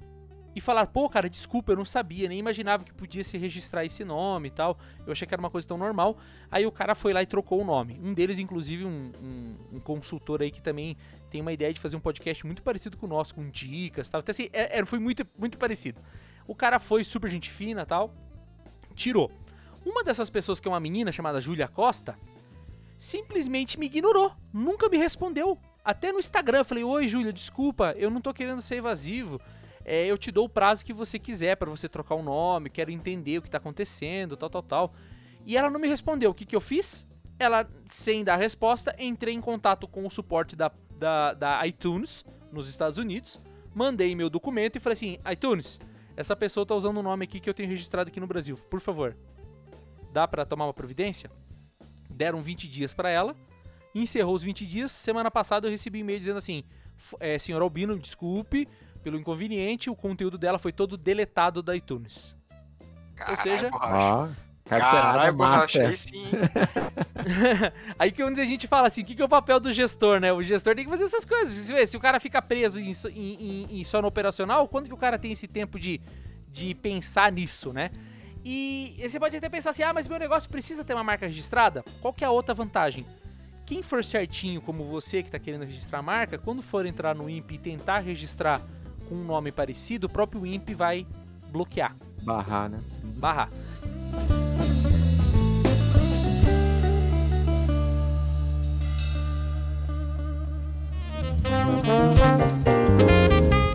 e 0.55 0.61
falaram: 0.61 0.87
pô, 0.89 1.09
cara, 1.09 1.29
desculpa, 1.29 1.73
eu 1.73 1.77
não 1.77 1.85
sabia, 1.85 2.29
nem 2.29 2.39
imaginava 2.39 2.85
que 2.85 2.93
podia 2.93 3.25
se 3.25 3.37
registrar 3.37 3.85
esse 3.85 4.05
nome 4.05 4.49
e 4.49 4.51
tal. 4.51 4.79
Eu 5.07 5.13
achei 5.13 5.27
que 5.27 5.35
era 5.35 5.41
uma 5.41 5.51
coisa 5.51 5.67
tão 5.67 5.77
normal. 5.77 6.17
Aí 6.51 6.65
o 6.67 6.73
cara 6.73 6.95
foi 6.95 7.13
lá 7.13 7.23
e 7.23 7.27
trocou 7.27 7.61
o 7.61 7.65
nome. 7.65 7.99
Um 8.03 8.15
deles, 8.15 8.39
inclusive, 8.39 8.85
um, 8.85 9.11
um- 9.23 9.77
um 9.77 9.81
consultor 9.81 10.43
aí 10.43 10.51
que 10.51 10.63
também 10.63 10.97
tem 11.31 11.41
uma 11.41 11.53
ideia 11.53 11.73
de 11.75 11.81
fazer 11.81 11.97
um 11.97 12.01
podcast 12.01 12.47
muito 12.47 12.63
parecido 12.63 12.97
com 12.97 13.07
o 13.07 13.09
nosso, 13.09 13.35
com 13.35 13.49
dicas 13.51 14.09
tal. 14.09 14.21
Então, 14.21 14.31
assim, 14.33 14.49
é, 14.53 14.79
é- 14.79 14.85
foi 14.85 14.99
muito, 14.99 15.27
muito 15.37 15.59
parecido. 15.59 16.01
O 16.47 16.55
cara 16.55 16.79
foi 16.79 17.03
super 17.03 17.29
gente 17.31 17.51
fina 17.51 17.85
tal, 17.85 18.15
tirou. 18.95 19.33
Uma 19.85 20.05
dessas 20.05 20.31
pessoas, 20.31 20.61
que 20.61 20.69
é 20.69 20.71
uma 20.71 20.81
menina 20.81 21.11
chamada 21.11 21.41
Júlia 21.41 21.67
Costa, 21.69 22.17
simplesmente 22.99 23.79
me 23.79 23.87
ignorou, 23.87 24.33
nunca 24.53 24.89
me 24.89 24.97
respondeu. 24.97 25.59
Até 25.85 26.13
no 26.13 26.19
Instagram, 26.19 26.59
eu 26.59 26.65
falei: 26.65 26.85
Oi, 26.85 27.09
Júlia, 27.09 27.33
desculpa, 27.33 27.93
eu 27.97 28.11
não 28.11 28.21
tô 28.21 28.33
querendo 28.33 28.63
ser 28.63 28.77
evasivo. 28.77 29.41
É, 29.85 30.07
eu 30.07 30.17
te 30.17 30.31
dou 30.33 30.47
o 30.47 30.49
prazo 30.49 30.85
que 30.85 30.93
você 30.93 31.19
quiser 31.19 31.57
pra 31.57 31.69
você 31.69 31.89
trocar 31.89 32.15
o 32.15 32.23
nome, 32.23 32.71
quero 32.71 32.91
entender 32.91 33.39
o 33.39 33.43
que 33.43 33.51
tá 33.51 33.59
acontecendo, 33.59 34.37
tal, 34.37 34.49
tal, 34.49 34.63
tal. 34.63 34.95
E 35.45 35.57
ela 35.57 35.69
não 35.69 35.79
me 35.79 35.87
respondeu. 35.89 36.31
O 36.31 36.35
que, 36.35 36.47
que 36.47 36.57
eu 36.57 36.61
fiz? 36.61 37.07
Ela, 37.39 37.69
sem 37.91 38.25
dar 38.25 38.37
resposta, 38.37 38.95
entrei 38.99 39.35
em 39.35 39.41
contato 39.41 39.87
com 39.87 40.07
o 40.07 40.11
suporte 40.11 40.57
da, 40.57 40.71
da, 40.99 41.35
da 41.35 41.67
iTunes 41.67 42.25
nos 42.51 42.69
Estados 42.69 42.97
Unidos, 42.99 43.41
mandei 43.75 44.15
meu 44.15 44.31
documento 44.31 44.77
e 44.77 44.81
falei 44.81 44.95
assim: 44.95 45.19
iTunes, 45.31 45.79
essa 46.17 46.35
pessoa 46.37 46.65
tá 46.65 46.75
usando 46.75 46.99
um 46.99 47.03
nome 47.03 47.25
aqui 47.25 47.41
que 47.41 47.51
eu 47.51 47.55
tenho 47.55 47.69
registrado 47.69 48.09
aqui 48.09 48.21
no 48.21 48.27
Brasil, 48.27 48.57
por 48.71 48.81
favor, 48.81 49.17
dá 50.13 50.27
pra 50.29 50.47
tomar 50.47 50.65
uma 50.67 50.73
providência? 50.73 51.29
Deram 52.09 52.41
20 52.41 52.69
dias 52.69 52.95
pra 52.95 53.11
ela, 53.11 53.37
encerrou 53.95 54.35
os 54.35 54.43
20 54.45 54.65
dias. 54.67 54.93
Semana 54.93 55.31
passada 55.31 55.67
eu 55.67 55.71
recebi 55.73 55.99
um 55.99 56.03
e-mail 56.03 56.21
dizendo 56.21 56.39
assim: 56.39 56.63
"F- 56.97 57.17
é, 57.19 57.37
senhor 57.39 57.61
Albino, 57.61 57.99
desculpe 57.99 58.69
pelo 59.05 59.17
inconveniente, 59.19 59.89
o 59.91 59.95
conteúdo 59.95 60.37
dela 60.39 60.59
foi 60.59 60.73
todo 60.73 60.97
deletado 60.97 61.63
da 61.63 61.77
iTunes. 61.77 62.35
Caralho, 63.15 63.43
seja- 63.43 63.71
borracha. 63.71 64.37
Carteirada 64.65 65.13
Caralho, 65.13 65.37
borracha, 65.37 65.89
aí 65.89 65.95
sim. 65.97 66.25
Aí 67.99 68.11
que 68.11 68.23
é 68.23 68.25
onde 68.25 68.41
a 68.41 68.45
gente 68.47 68.67
fala 68.67 68.87
assim, 68.89 69.03
o 69.03 69.05
que, 69.05 69.15
que 69.15 69.21
é 69.21 69.25
o 69.25 69.29
papel 69.29 69.61
do 69.61 69.71
gestor, 69.71 70.21
né? 70.21 70.33
O 70.33 70.43
gestor 70.43 70.75
tem 70.75 70.85
que 70.85 70.91
fazer 70.91 71.05
essas 71.05 71.25
coisas. 71.25 71.53
Se, 71.53 71.87
se 71.87 71.97
o 71.97 72.01
cara 72.01 72.19
fica 72.19 72.41
preso 72.41 72.81
em, 72.81 72.95
so- 72.95 73.09
em, 73.11 73.35
em- 73.69 73.81
em 73.81 73.85
só 73.85 74.01
no 74.01 74.09
operacional, 74.09 74.67
quando 74.67 74.87
que 74.87 74.95
o 74.95 74.97
cara 74.97 75.19
tem 75.19 75.33
esse 75.33 75.47
tempo 75.47 75.79
de, 75.79 76.01
de 76.51 76.75
pensar 76.75 77.31
nisso, 77.31 77.73
né? 77.75 77.91
E 78.43 78.97
você 79.07 79.19
pode 79.21 79.37
até 79.37 79.49
pensar 79.51 79.71
assim, 79.71 79.83
ah, 79.83 79.93
mas 79.93 80.09
meu 80.09 80.19
negócio 80.19 80.49
precisa 80.51 80.83
ter 80.85 80.95
uma 80.95 81.05
marca 81.05 81.27
registrada? 81.27 81.85
Qual 82.01 82.13
que 82.13 82.25
é 82.25 82.27
a 82.27 82.31
outra 82.31 82.55
vantagem? 82.55 83.07
Quem 83.67 83.83
for 83.83 84.03
certinho, 84.05 84.61
como 84.63 84.85
você 84.85 85.23
que 85.23 85.29
está 85.29 85.39
querendo 85.39 85.65
registrar 85.65 85.99
a 85.99 86.03
marca, 86.03 86.37
quando 86.39 86.61
for 86.63 86.85
entrar 86.87 87.15
no 87.15 87.29
INPE 87.29 87.55
e 87.55 87.59
tentar 87.59 87.99
registrar 88.01 88.61
com 89.09 89.15
um 89.15 89.25
nome 89.25 89.51
parecido, 89.53 90.07
o 90.07 90.11
próprio 90.11 90.45
INPE 90.47 90.75
vai 90.75 91.07
bloquear, 91.51 91.95
Barrar, 92.23 92.69
né? 92.71 92.79
barrar. 93.17 93.51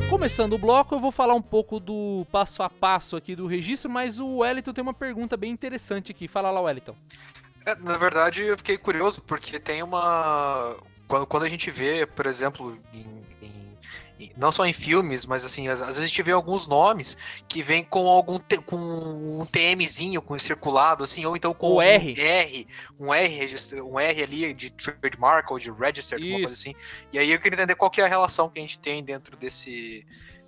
Começando 0.10 0.54
o 0.54 0.58
bloco, 0.58 0.96
eu 0.96 1.00
vou 1.00 1.12
falar 1.12 1.34
um 1.34 1.42
pouco 1.42 1.80
do 1.80 2.26
passo 2.32 2.62
a 2.64 2.70
passo 2.70 3.16
aqui 3.16 3.36
do 3.36 3.48
registro, 3.48 3.90
mas 3.90 4.20
o 4.20 4.38
Wellington 4.38 4.74
tem 4.74 4.82
uma 4.82 4.94
pergunta 4.94 5.38
bem 5.38 5.52
interessante 5.52 6.12
aqui. 6.12 6.28
Fala 6.28 6.52
lá, 6.52 6.60
Wellington. 6.62 6.96
É, 7.66 7.76
na 7.76 7.96
verdade, 7.98 8.42
eu 8.42 8.58
fiquei 8.58 8.78
curioso, 8.78 9.22
porque 9.22 9.60
tem 9.60 9.82
uma. 9.84 10.76
Quando, 11.08 11.26
quando 11.26 11.44
a 11.44 11.50
gente 11.50 11.70
vê, 11.72 12.06
por 12.06 12.26
exemplo, 12.26 12.78
em- 12.94 13.00
em- 13.00 13.24
em- 13.39 13.39
não 14.36 14.52
só 14.52 14.66
em 14.66 14.74
filmes, 14.74 15.26
mas 15.26 15.46
assim, 15.46 15.68
às, 15.68 15.80
às 15.82 15.88
vezes 15.88 16.04
a 16.04 16.08
gente 16.08 16.22
vê 16.24 16.32
alguns 16.32 16.68
nomes 16.68 17.18
que 17.48 17.64
vem 17.64 17.84
com 17.84 18.08
algum 18.08 18.38
te- 18.38 18.58
com 18.58 18.76
um 18.76 19.46
TMzinho, 19.46 20.22
com 20.22 20.38
circulado, 20.38 21.04
assim, 21.04 21.26
ou 21.26 21.36
então 21.38 21.54
com 21.54 21.70
O 21.72 21.76
um 21.78 21.82
R. 21.82 22.20
R, 22.20 22.68
um 23.00 23.14
R, 23.14 23.56
um 23.84 24.00
R 24.00 24.24
ali 24.24 24.54
de 24.54 24.70
trademark 24.70 25.50
ou 25.52 25.58
de 25.60 25.72
registered, 25.72 26.24
alguma 26.24 26.40
coisa 26.48 26.54
assim. 26.54 26.74
E 27.14 27.20
aí 27.20 27.32
eu 27.32 27.40
queria 27.40 27.56
entender 27.56 27.76
qual 27.76 27.90
que 27.90 28.02
é 28.02 28.06
a 28.06 28.08
relação 28.08 28.50
que 28.50 28.60
a 28.60 28.62
gente 28.62 28.78
tem 28.80 29.04
dentro 29.04 29.38
desse. 29.38 30.06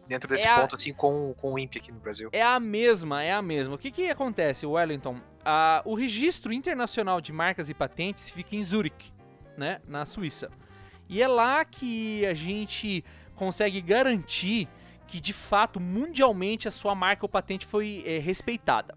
Dentro 0.07 0.27
desse 0.27 0.45
É 0.45 0.49
a- 0.51 0.59
ponto, 0.59 0.75
assim, 0.75 0.91
com, 0.91 1.33
com 1.35 1.53
o 1.53 1.59
INPE 1.59 1.77
aqui 1.77 1.89
no 1.91 1.99
Brasil. 1.99 2.29
É 2.33 2.41
a 2.41 2.59
mesma, 2.59 3.23
é 3.23 3.31
a 3.31 3.41
mesma. 3.41 3.75
O 3.75 3.77
que, 3.77 3.89
que 3.91 4.09
acontece, 4.09 4.65
Wellington? 4.65 5.15
Ah, 5.45 5.81
o 5.85 5.93
registro 5.93 6.51
internacional 6.51 7.21
de 7.21 7.31
marcas 7.31 7.69
e 7.69 7.73
patentes 7.73 8.29
fica 8.29 8.53
em 8.57 8.63
Zurich, 8.63 9.13
né, 9.57 9.79
na 9.87 10.05
Suíça. 10.05 10.49
E 11.07 11.21
é 11.21 11.27
lá 11.29 11.63
que 11.63 12.25
a 12.25 12.33
gente 12.33 13.05
consegue 13.41 13.81
garantir 13.81 14.67
que, 15.07 15.19
de 15.19 15.33
fato, 15.33 15.79
mundialmente 15.79 16.67
a 16.67 16.71
sua 16.71 16.93
marca 16.93 17.25
ou 17.25 17.29
patente 17.29 17.65
foi 17.65 18.03
eh, 18.05 18.19
respeitada. 18.19 18.95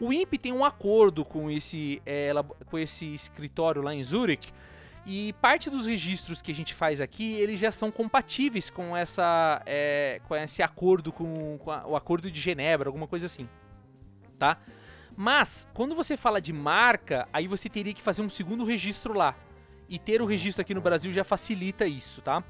O 0.00 0.10
INPE 0.14 0.38
tem 0.38 0.50
um 0.52 0.64
acordo 0.64 1.26
com 1.26 1.50
esse, 1.50 2.00
labo- 2.34 2.56
com 2.66 2.78
esse 2.78 3.04
escritório 3.12 3.82
lá 3.82 3.94
em 3.94 4.02
Zurich 4.02 4.50
e 5.06 5.34
parte 5.42 5.68
dos 5.68 5.84
registros 5.86 6.40
que 6.40 6.50
a 6.50 6.54
gente 6.54 6.72
faz 6.72 7.00
aqui, 7.02 7.34
eles 7.34 7.60
já 7.60 7.70
são 7.70 7.90
compatíveis 7.90 8.70
com 8.70 8.96
essa 8.96 9.62
é, 9.66 10.20
com 10.26 10.34
esse 10.34 10.62
acordo 10.62 11.12
com, 11.12 11.58
com 11.58 11.70
a- 11.70 11.86
o 11.86 11.94
acordo 11.94 12.30
de 12.30 12.40
Genebra, 12.40 12.88
alguma 12.88 13.06
coisa 13.06 13.26
assim, 13.26 13.46
tá? 14.38 14.56
Mas 15.14 15.68
quando 15.74 15.94
você 15.94 16.16
fala 16.16 16.40
de 16.40 16.52
marca, 16.52 17.28
aí 17.30 17.46
você 17.46 17.68
teria 17.68 17.92
que 17.92 18.00
fazer 18.00 18.22
um 18.22 18.30
segundo 18.30 18.64
registro 18.64 19.12
lá. 19.12 19.34
E 19.88 19.98
ter 19.98 20.22
o 20.22 20.26
registro 20.26 20.62
aqui 20.62 20.72
no 20.74 20.80
Brasil 20.80 21.12
já 21.12 21.22
facilita 21.22 21.84
isso, 21.86 22.22
tá? 22.22 22.42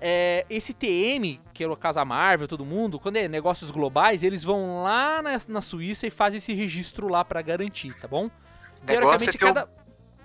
É, 0.00 0.46
esse 0.48 0.72
TM, 0.72 1.40
que 1.52 1.62
é 1.62 1.68
o 1.68 1.76
caso 1.76 2.00
a 2.00 2.04
Marvel, 2.04 2.48
todo 2.48 2.64
mundo, 2.64 2.98
quando 2.98 3.16
é 3.16 3.28
negócios 3.28 3.70
globais, 3.70 4.22
eles 4.22 4.42
vão 4.42 4.82
lá 4.82 5.20
na, 5.20 5.40
na 5.46 5.60
Suíça 5.60 6.06
e 6.06 6.10
fazem 6.10 6.38
esse 6.38 6.54
registro 6.54 7.08
lá 7.08 7.24
pra 7.24 7.42
garantir, 7.42 7.94
tá 8.00 8.08
bom? 8.08 8.30
É 8.86 8.98
o 8.98 9.38
cada. 9.38 9.68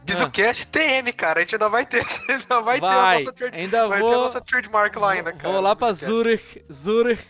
BizuCast 0.05 0.67
TM, 0.67 1.11
cara. 1.11 1.39
A 1.39 1.43
gente 1.43 1.55
ainda 1.55 1.67
vai 1.67 1.85
ter. 1.85 2.05
Ainda 2.29 2.61
vai, 2.61 2.79
ter 2.79 2.85
a 2.85 2.89
Vai, 3.01 3.19
nossa 3.23 3.33
trade- 3.33 3.57
ainda 3.57 3.87
vai 3.87 3.99
vou. 3.99 4.09
ter 4.09 4.15
a 4.15 4.19
nossa 4.19 4.41
trademark 4.41 4.95
lá 4.97 5.11
ainda, 5.11 5.33
cara. 5.33 5.51
Vou 5.51 5.61
lá 5.61 5.75
pra. 5.75 5.91
Zurich, 5.93 6.63
Zurich 6.71 7.23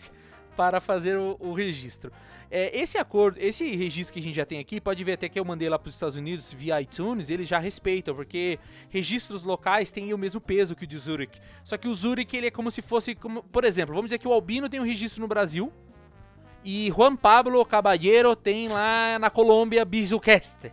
para 0.56 0.80
fazer 0.80 1.18
o, 1.18 1.36
o 1.38 1.52
registro. 1.52 2.10
É, 2.50 2.76
esse 2.78 2.96
acordo, 2.96 3.38
esse 3.40 3.74
registro 3.74 4.12
que 4.12 4.20
a 4.20 4.22
gente 4.22 4.36
já 4.36 4.46
tem 4.46 4.58
aqui, 4.58 4.80
pode 4.80 5.02
ver 5.02 5.14
até 5.14 5.28
que 5.28 5.38
eu 5.38 5.44
mandei 5.44 5.68
lá 5.68 5.78
para 5.78 5.88
os 5.88 5.94
Estados 5.94 6.16
Unidos 6.16 6.52
via 6.52 6.80
iTunes, 6.80 7.28
eles 7.28 7.48
já 7.48 7.58
respeitam, 7.58 8.14
porque 8.14 8.58
registros 8.88 9.42
locais 9.42 9.90
têm 9.90 10.14
o 10.14 10.18
mesmo 10.18 10.40
peso 10.40 10.76
que 10.76 10.84
o 10.84 10.86
de 10.86 10.96
Zurich. 10.96 11.40
Só 11.64 11.76
que 11.76 11.88
o 11.88 11.94
Zurich 11.94 12.36
ele 12.36 12.46
é 12.46 12.50
como 12.50 12.70
se 12.70 12.80
fosse, 12.80 13.14
como, 13.14 13.42
por 13.42 13.64
exemplo, 13.64 13.94
vamos 13.94 14.08
dizer 14.08 14.18
que 14.18 14.28
o 14.28 14.32
Albino 14.32 14.68
tem 14.68 14.80
um 14.80 14.84
registro 14.84 15.20
no 15.20 15.28
Brasil 15.28 15.72
e 16.64 16.90
Juan 16.90 17.16
Pablo 17.16 17.64
Caballero 17.64 18.34
tem 18.34 18.68
lá 18.68 19.18
na 19.18 19.30
Colômbia 19.30 19.84
Bizucast. 19.84 20.72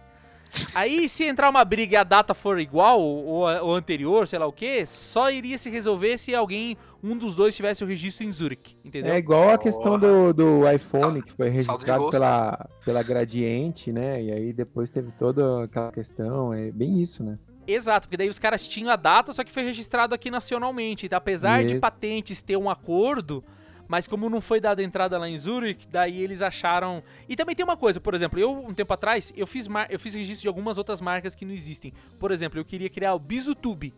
Aí, 0.74 1.10
se 1.10 1.24
entrar 1.24 1.50
uma 1.50 1.66
briga 1.66 1.94
e 1.94 1.98
a 1.98 2.04
data 2.04 2.34
for 2.34 2.60
igual, 2.60 3.02
ou, 3.02 3.42
ou 3.42 3.74
anterior, 3.74 4.28
sei 4.28 4.38
lá 4.38 4.46
o 4.46 4.52
que, 4.52 4.86
só 4.86 5.32
iria 5.32 5.58
se 5.58 5.70
resolver 5.70 6.18
se 6.18 6.34
alguém, 6.36 6.78
um 7.04 7.18
dos 7.18 7.36
dois, 7.36 7.54
tivesse 7.54 7.84
o 7.84 7.88
registro 7.88 8.24
em 8.24 8.32
Zurich, 8.32 8.78
entendeu? 8.84 9.14
É 9.14 9.18
igual 9.18 9.50
a 9.50 9.58
questão 9.58 10.00
do, 10.00 10.34
do 10.34 10.72
iPhone, 10.72 11.22
que 11.22 11.34
foi 11.34 11.50
de 11.50 11.56
registrado 11.58 12.10
pela, 12.10 12.70
pela 12.86 13.04
Gradiente, 13.04 13.92
né? 13.92 14.24
E 14.24 14.32
aí 14.32 14.54
depois 14.54 14.90
teve 14.90 15.12
toda 15.12 15.66
aquela 15.66 15.92
questão, 15.92 16.54
é 16.54 16.72
bem 16.72 17.02
isso, 17.02 17.22
né? 17.22 17.38
Exato, 17.68 18.08
porque 18.08 18.18
daí 18.18 18.30
os 18.30 18.40
caras 18.40 18.68
tinham 18.68 18.90
a 18.90 18.96
data, 18.96 19.34
só 19.34 19.44
que 19.44 19.52
foi 19.52 19.64
registrado 19.64 20.16
aqui 20.16 20.30
nacionalmente. 20.30 21.06
Então, 21.06 21.18
apesar 21.18 21.64
de 21.64 21.74
Isso. 21.74 21.80
patentes 21.80 22.42
ter 22.42 22.58
um 22.58 22.70
acordo, 22.70 23.44
mas 23.88 24.08
como 24.08 24.30
não 24.30 24.42
foi 24.42 24.60
dada 24.60 24.84
entrada 24.84 25.18
lá 25.18 25.30
em 25.30 25.38
Zurich, 25.38 25.88
daí 25.88 26.22
eles 26.22 26.42
acharam. 26.42 27.02
E 27.28 27.36
também 27.36 27.56
tem 27.56 27.64
uma 27.64 27.78
coisa, 27.78 28.02
por 28.02 28.14
exemplo, 28.14 28.40
eu 28.40 28.52
um 28.52 28.74
tempo 28.74 28.94
atrás 28.94 29.32
eu 29.36 29.48
fiz 29.48 29.68
mar... 29.68 29.88
eu 29.90 30.00
fiz 30.00 30.14
registro 30.14 30.42
de 30.42 30.48
algumas 30.48 30.78
outras 30.78 31.00
marcas 31.00 31.36
que 31.36 31.46
não 31.46 31.54
existem. 31.54 31.94
Por 32.20 32.32
exemplo, 32.32 32.60
eu 32.60 32.66
queria 32.66 32.90
criar 32.90 33.14
o 33.14 33.20
Bizutube 33.20 33.94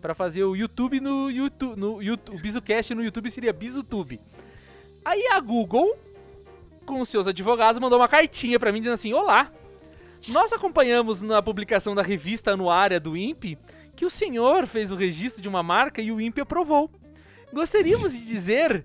para 0.00 0.14
fazer 0.14 0.44
o 0.44 0.56
YouTube 0.56 1.00
no 1.00 1.30
YouTube, 1.30 1.78
no 1.78 2.02
YouTube, 2.02 2.36
o 2.36 2.40
Bizucast 2.40 2.94
no 2.94 3.04
YouTube 3.04 3.30
seria 3.30 3.52
Bizutube. 3.52 4.20
Aí 5.04 5.26
a 5.32 5.40
Google 5.40 5.96
com 6.86 7.04
seus 7.04 7.26
advogados 7.26 7.80
mandou 7.80 7.98
uma 7.98 8.08
cartinha 8.08 8.58
para 8.58 8.72
mim 8.72 8.80
dizendo 8.80 8.94
assim: 8.94 9.12
"Olá, 9.12 9.52
nós 10.28 10.52
acompanhamos 10.52 11.22
na 11.22 11.40
publicação 11.40 11.94
da 11.94 12.02
revista 12.02 12.52
anuária 12.52 13.00
do 13.00 13.16
INPE 13.16 13.58
que 13.96 14.04
o 14.04 14.10
senhor 14.10 14.66
fez 14.66 14.92
o 14.92 14.96
registro 14.96 15.42
de 15.42 15.48
uma 15.48 15.62
marca 15.62 16.00
e 16.00 16.10
o 16.10 16.20
INPE 16.20 16.40
aprovou. 16.40 16.90
Gostaríamos 17.52 18.12
de 18.12 18.24
dizer 18.24 18.84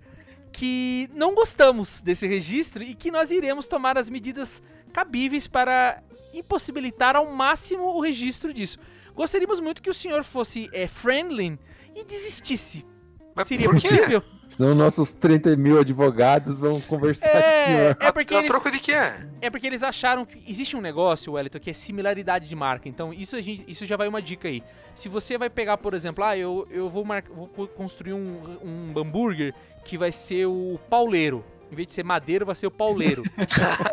que 0.52 1.10
não 1.14 1.36
gostamos 1.36 2.02
desse 2.02 2.28
registro 2.28 2.84
e 2.84 2.96
que 2.96 3.12
nós 3.12 3.32
iremos 3.32 3.68
tomar 3.68 3.98
as 3.98 4.10
medidas 4.10 4.64
cabíveis 4.92 5.48
para 5.48 6.02
impossibilitar 6.34 7.16
ao 7.16 7.32
máximo 7.32 7.84
o 7.84 8.00
registro 8.00 8.54
disso. 8.54 8.80
Gostaríamos 9.16 9.60
muito 9.60 9.82
que 9.82 9.90
o 9.90 9.94
senhor 9.94 10.24
fosse 10.24 10.70
é, 10.74 10.88
friendly 10.88 11.58
e 11.96 12.04
desistisse. 12.04 12.86
Mas 13.34 13.48
Seria 13.48 13.70
possível? 13.70 14.24
Senão 14.48 14.74
nossos 14.76 15.12
30 15.12 15.58
mil 15.58 15.78
advogados 15.80 16.58
vão 16.60 16.80
conversar 16.80 17.30
com 17.32 17.38
o 17.38 17.42
É, 17.42 17.66
senhor. 17.66 17.98
é 18.00 18.12
porque 18.12 18.34
A 18.34 18.38
eles, 18.38 18.50
troco 18.50 18.72
de 18.72 18.80
quê? 18.80 18.94
É 19.42 19.50
porque 19.50 19.66
eles 19.68 19.84
acharam 19.84 20.24
que 20.26 20.42
existe 20.48 20.78
um 20.78 20.82
negócio, 20.82 21.34
Wellington, 21.34 21.60
que 21.60 21.70
é 21.70 21.74
similaridade 21.74 22.48
de 22.48 22.56
marca. 22.56 22.88
Então, 22.88 23.12
isso, 23.14 23.36
a 23.36 23.42
gente, 23.42 23.66
isso 23.68 23.86
já 23.86 23.98
vai 23.98 24.08
uma 24.08 24.22
dica 24.22 24.48
aí. 24.48 24.64
Se 24.94 25.10
você 25.10 25.38
vai 25.38 25.50
pegar, 25.50 25.78
por 25.78 25.94
exemplo, 25.94 26.24
ah, 26.24 26.38
eu, 26.38 26.66
eu 26.70 26.90
vou, 26.90 27.04
mar- 27.04 27.24
vou 27.30 27.48
co- 27.48 27.68
construir 27.68 28.14
um, 28.14 28.58
um 28.64 29.00
hambúrguer 29.00 29.54
que 29.84 29.98
vai 29.98 30.12
ser 30.12 30.46
o 30.46 30.80
pauleiro. 30.90 31.44
Em 31.72 31.76
vez 31.76 31.88
de 31.88 31.94
ser 31.94 32.04
madeiro, 32.04 32.46
vai 32.46 32.56
ser 32.56 32.68
o 32.68 32.72
pauleiro. 32.72 33.24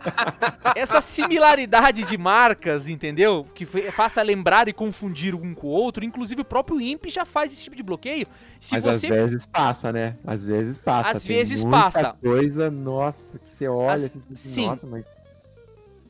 Essa 0.76 1.00
similaridade 1.00 2.04
de 2.04 2.18
marcas, 2.18 2.88
entendeu? 2.88 3.46
Que 3.54 3.64
faça 3.92 4.20
lembrar 4.22 4.68
e 4.68 4.72
confundir 4.72 5.34
um 5.34 5.54
com 5.54 5.66
o 5.66 5.70
outro. 5.70 6.04
Inclusive, 6.04 6.42
o 6.42 6.44
próprio 6.44 6.80
INPE 6.80 7.08
já 7.10 7.24
faz 7.24 7.52
esse 7.52 7.64
tipo 7.64 7.76
de 7.76 7.82
bloqueio. 7.82 8.26
Se 8.60 8.74
Mas 8.74 8.84
você 8.84 9.06
às 9.08 9.14
vezes 9.14 9.46
passa, 9.46 9.92
né? 9.92 10.16
Às 10.24 10.44
vezes 10.44 10.78
passa. 10.78 11.16
Às 11.16 11.24
Tem 11.24 11.36
vezes 11.36 11.62
muita 11.64 11.78
passa. 11.82 12.16
coisa, 12.20 12.70
nossa, 12.70 13.38
que 13.38 13.50
você 13.52 13.68
olha 13.68 13.94
Às- 13.94 14.16
assim, 14.16 14.34
sim. 14.34 14.66
nossa, 14.66 14.86
mas... 14.86 15.04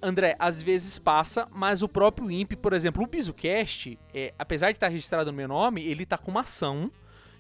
André, 0.05 0.35
às 0.37 0.61
vezes 0.61 0.99
passa, 0.99 1.47
mas 1.53 1.81
o 1.81 1.89
próprio 1.89 2.29
INPE, 2.29 2.57
por 2.57 2.73
exemplo, 2.73 3.05
o 3.05 3.07
BizuCast, 3.07 3.97
é, 4.13 4.35
apesar 4.37 4.73
de 4.73 4.77
estar 4.77 4.89
registrado 4.89 5.31
no 5.31 5.37
meu 5.37 5.47
nome, 5.47 5.85
ele 5.85 6.05
tá 6.05 6.19
com 6.19 6.33
uma 6.33 6.41
ação 6.41 6.91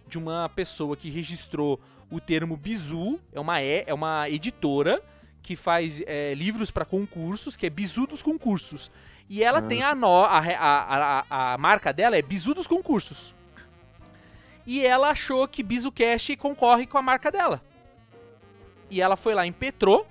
de 0.07 0.17
uma 0.17 0.49
pessoa 0.49 0.97
que 0.97 1.11
registrou 1.11 1.81
o 2.12 2.21
termo 2.21 2.57
Bizu, 2.57 3.19
é 3.33 3.40
uma, 3.40 3.61
é, 3.61 3.85
é 3.87 3.95
uma 3.95 4.28
editora 4.28 5.02
que 5.42 5.57
faz 5.57 6.00
é, 6.07 6.35
livros 6.35 6.71
para 6.71 6.85
concursos, 6.85 7.57
que 7.57 7.66
é 7.66 7.71
Bizu 7.71 8.07
dos 8.07 8.23
Concursos. 8.23 8.90
E 9.28 9.42
ela 9.42 9.59
Ah. 9.59 9.62
tem 9.62 9.83
a, 9.83 9.95
nó, 9.95 10.25
a, 10.25 10.38
a, 10.38 11.25
a, 11.28 11.54
a 11.54 11.59
marca 11.59 11.92
dela 11.92 12.16
é 12.16 12.23
Bizu 12.23 12.54
dos 12.54 12.66
Concursos. 12.66 13.35
E 14.66 14.85
ela 14.87 15.09
achou 15.11 15.49
que 15.49 15.62
BizuCast 15.62 16.37
concorre 16.37 16.87
com 16.87 16.97
a 16.97 17.02
marca 17.02 17.33
dela. 17.33 17.61
E 18.88 19.00
ela 19.00 19.16
foi 19.16 19.35
lá, 19.35 19.45
impetrou, 19.45 20.07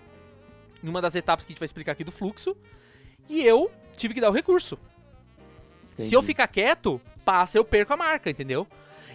em 0.83 0.89
uma 0.89 1.01
das 1.01 1.15
etapas 1.15 1.45
que 1.45 1.51
a 1.51 1.53
gente 1.53 1.59
vai 1.59 1.65
explicar 1.65 1.93
aqui 1.93 2.03
do 2.03 2.11
fluxo, 2.11 2.57
e 3.29 3.41
eu 3.45 3.71
tive 3.95 4.13
que 4.13 4.19
dar 4.19 4.29
o 4.29 4.33
recurso. 4.33 4.77
Se 5.97 6.13
eu 6.13 6.19
Entendi. 6.19 6.25
ficar 6.25 6.47
quieto, 6.47 6.99
passa, 7.23 7.57
eu 7.57 7.63
perco 7.63 7.93
a 7.93 7.97
marca, 7.97 8.29
entendeu? 8.29 8.67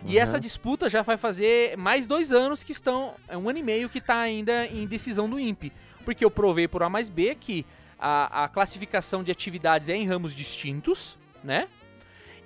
E 0.07 0.17
Uhum. 0.17 0.23
essa 0.23 0.39
disputa 0.41 0.89
já 0.89 1.03
vai 1.03 1.17
fazer 1.17 1.77
mais 1.77 2.07
dois 2.07 2.33
anos 2.33 2.63
que 2.63 2.73
estão. 2.73 3.15
É 3.29 3.37
um 3.37 3.49
ano 3.49 3.59
e 3.59 3.63
meio 3.63 3.89
que 3.89 3.99
está 3.99 4.21
ainda 4.21 4.67
em 4.67 4.87
decisão 4.87 5.29
do 5.29 5.39
INPE. 5.39 5.73
Porque 6.05 6.25
eu 6.25 6.31
provei 6.31 6.69
por 6.69 6.83
A 6.83 6.89
mais 6.89 7.09
B 7.09 7.35
que 7.35 7.67
a, 7.99 8.45
a 8.45 8.49
classificação 8.49 9.25
de 9.25 9.33
atividades 9.33 9.89
é 9.89 9.97
em 9.97 10.07
ramos 10.07 10.35
distintos, 10.35 11.19
né? 11.43 11.67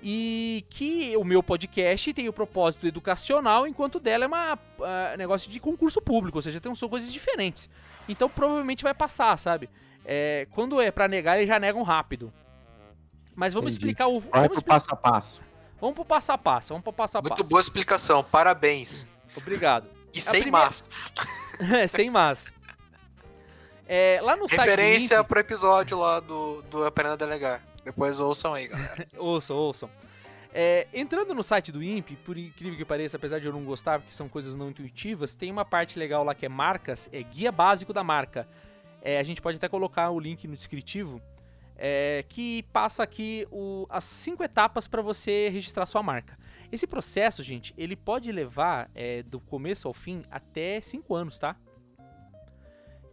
E 0.02 0.64
que 0.70 1.14
o 1.18 1.24
meu 1.24 1.42
podcast 1.42 2.14
tem 2.14 2.26
o 2.26 2.32
propósito 2.32 2.86
educacional, 2.86 3.66
enquanto 3.66 3.96
o 3.96 4.00
dela 4.00 4.24
é 4.24 4.26
uma 4.26 4.58
ah, 4.82 5.14
negócio 5.18 5.50
de 5.50 5.60
concurso 5.60 6.00
público, 6.00 6.38
ou 6.38 6.42
seja, 6.42 6.58
tem, 6.58 6.74
são 6.74 6.88
coisas 6.88 7.12
diferentes. 7.12 7.68
Então 8.08 8.26
provavelmente 8.30 8.82
vai 8.82 8.94
passar, 8.94 9.36
sabe? 9.38 9.68
É, 10.04 10.46
quando 10.52 10.80
é 10.80 10.90
pra 10.90 11.06
negar, 11.06 11.36
eles 11.36 11.48
já 11.48 11.58
negam 11.58 11.82
rápido. 11.82 12.32
Mas 13.34 13.52
vamos 13.52 13.74
Entendi. 13.74 13.86
explicar 13.90 14.06
o. 14.08 14.20
Vai 14.20 14.48
Vamos, 14.48 14.54
pro 14.54 14.64
passo 14.64 14.86
a 14.90 14.96
passo. 14.96 15.42
Vamos 15.80 15.94
pro 15.94 16.04
passo 16.04 16.32
a 16.32 16.38
passo, 16.38 16.68
vamos 16.70 16.82
pro 16.84 16.92
passo 16.92 17.18
a 17.18 17.22
Muito 17.22 17.36
passo. 17.36 17.48
boa 17.50 17.60
explicação, 17.60 18.22
parabéns. 18.24 19.06
Obrigado. 19.36 19.88
E 20.12 20.20
sem 20.20 20.42
primeira- 20.42 20.66
mas. 20.66 20.84
É, 21.72 21.86
Sem 21.86 22.08
mas. 22.08 22.50
É, 23.86 24.18
lá 24.22 24.34
no 24.36 24.46
Referência 24.46 25.08
site 25.16 25.24
do 25.24 25.28
pro 25.28 25.40
episódio 25.40 25.98
lá 25.98 26.20
do, 26.20 26.62
do 26.62 26.84
Apenas 26.84 27.18
Delegar. 27.18 27.62
Depois 27.84 28.20
ouçam 28.20 28.54
aí, 28.54 28.68
galera. 28.68 29.06
Ouçam, 29.18 29.56
ouçam. 29.56 29.90
É, 30.54 30.86
entrando 30.92 31.34
no 31.34 31.42
site 31.42 31.70
do 31.70 31.82
INPE, 31.82 32.16
por 32.16 32.36
incrível 32.36 32.76
que 32.78 32.84
pareça, 32.84 33.16
apesar 33.16 33.38
de 33.40 33.46
eu 33.46 33.52
não 33.52 33.62
gostar, 33.64 34.00
porque 34.00 34.14
são 34.14 34.28
coisas 34.28 34.56
não 34.56 34.70
intuitivas, 34.70 35.34
tem 35.34 35.50
uma 35.50 35.64
parte 35.64 35.98
legal 35.98 36.24
lá 36.24 36.34
que 36.34 36.44
é 36.44 36.48
marcas, 36.48 37.08
é 37.12 37.22
guia 37.22 37.52
básico 37.52 37.92
da 37.92 38.02
marca. 38.02 38.48
É, 39.02 39.18
a 39.18 39.22
gente 39.22 39.40
pode 39.40 39.56
até 39.58 39.68
colocar 39.68 40.10
o 40.10 40.18
link 40.20 40.46
no 40.48 40.56
descritivo, 40.56 41.20
é, 41.82 42.24
que 42.28 42.62
passa 42.72 43.02
aqui 43.02 43.48
o- 43.50 43.86
as 43.88 44.04
cinco 44.04 44.44
etapas 44.44 44.86
para 44.86 45.00
você 45.00 45.48
registrar 45.48 45.86
sua 45.86 46.02
marca. 46.02 46.38
Esse 46.70 46.86
processo, 46.86 47.42
gente, 47.42 47.72
ele 47.76 47.96
pode 47.96 48.30
levar 48.30 48.90
é, 48.94 49.22
do 49.22 49.40
começo 49.40 49.88
ao 49.88 49.94
fim 49.94 50.22
até 50.30 50.80
cinco 50.82 51.14
anos, 51.14 51.38
tá? 51.38 51.56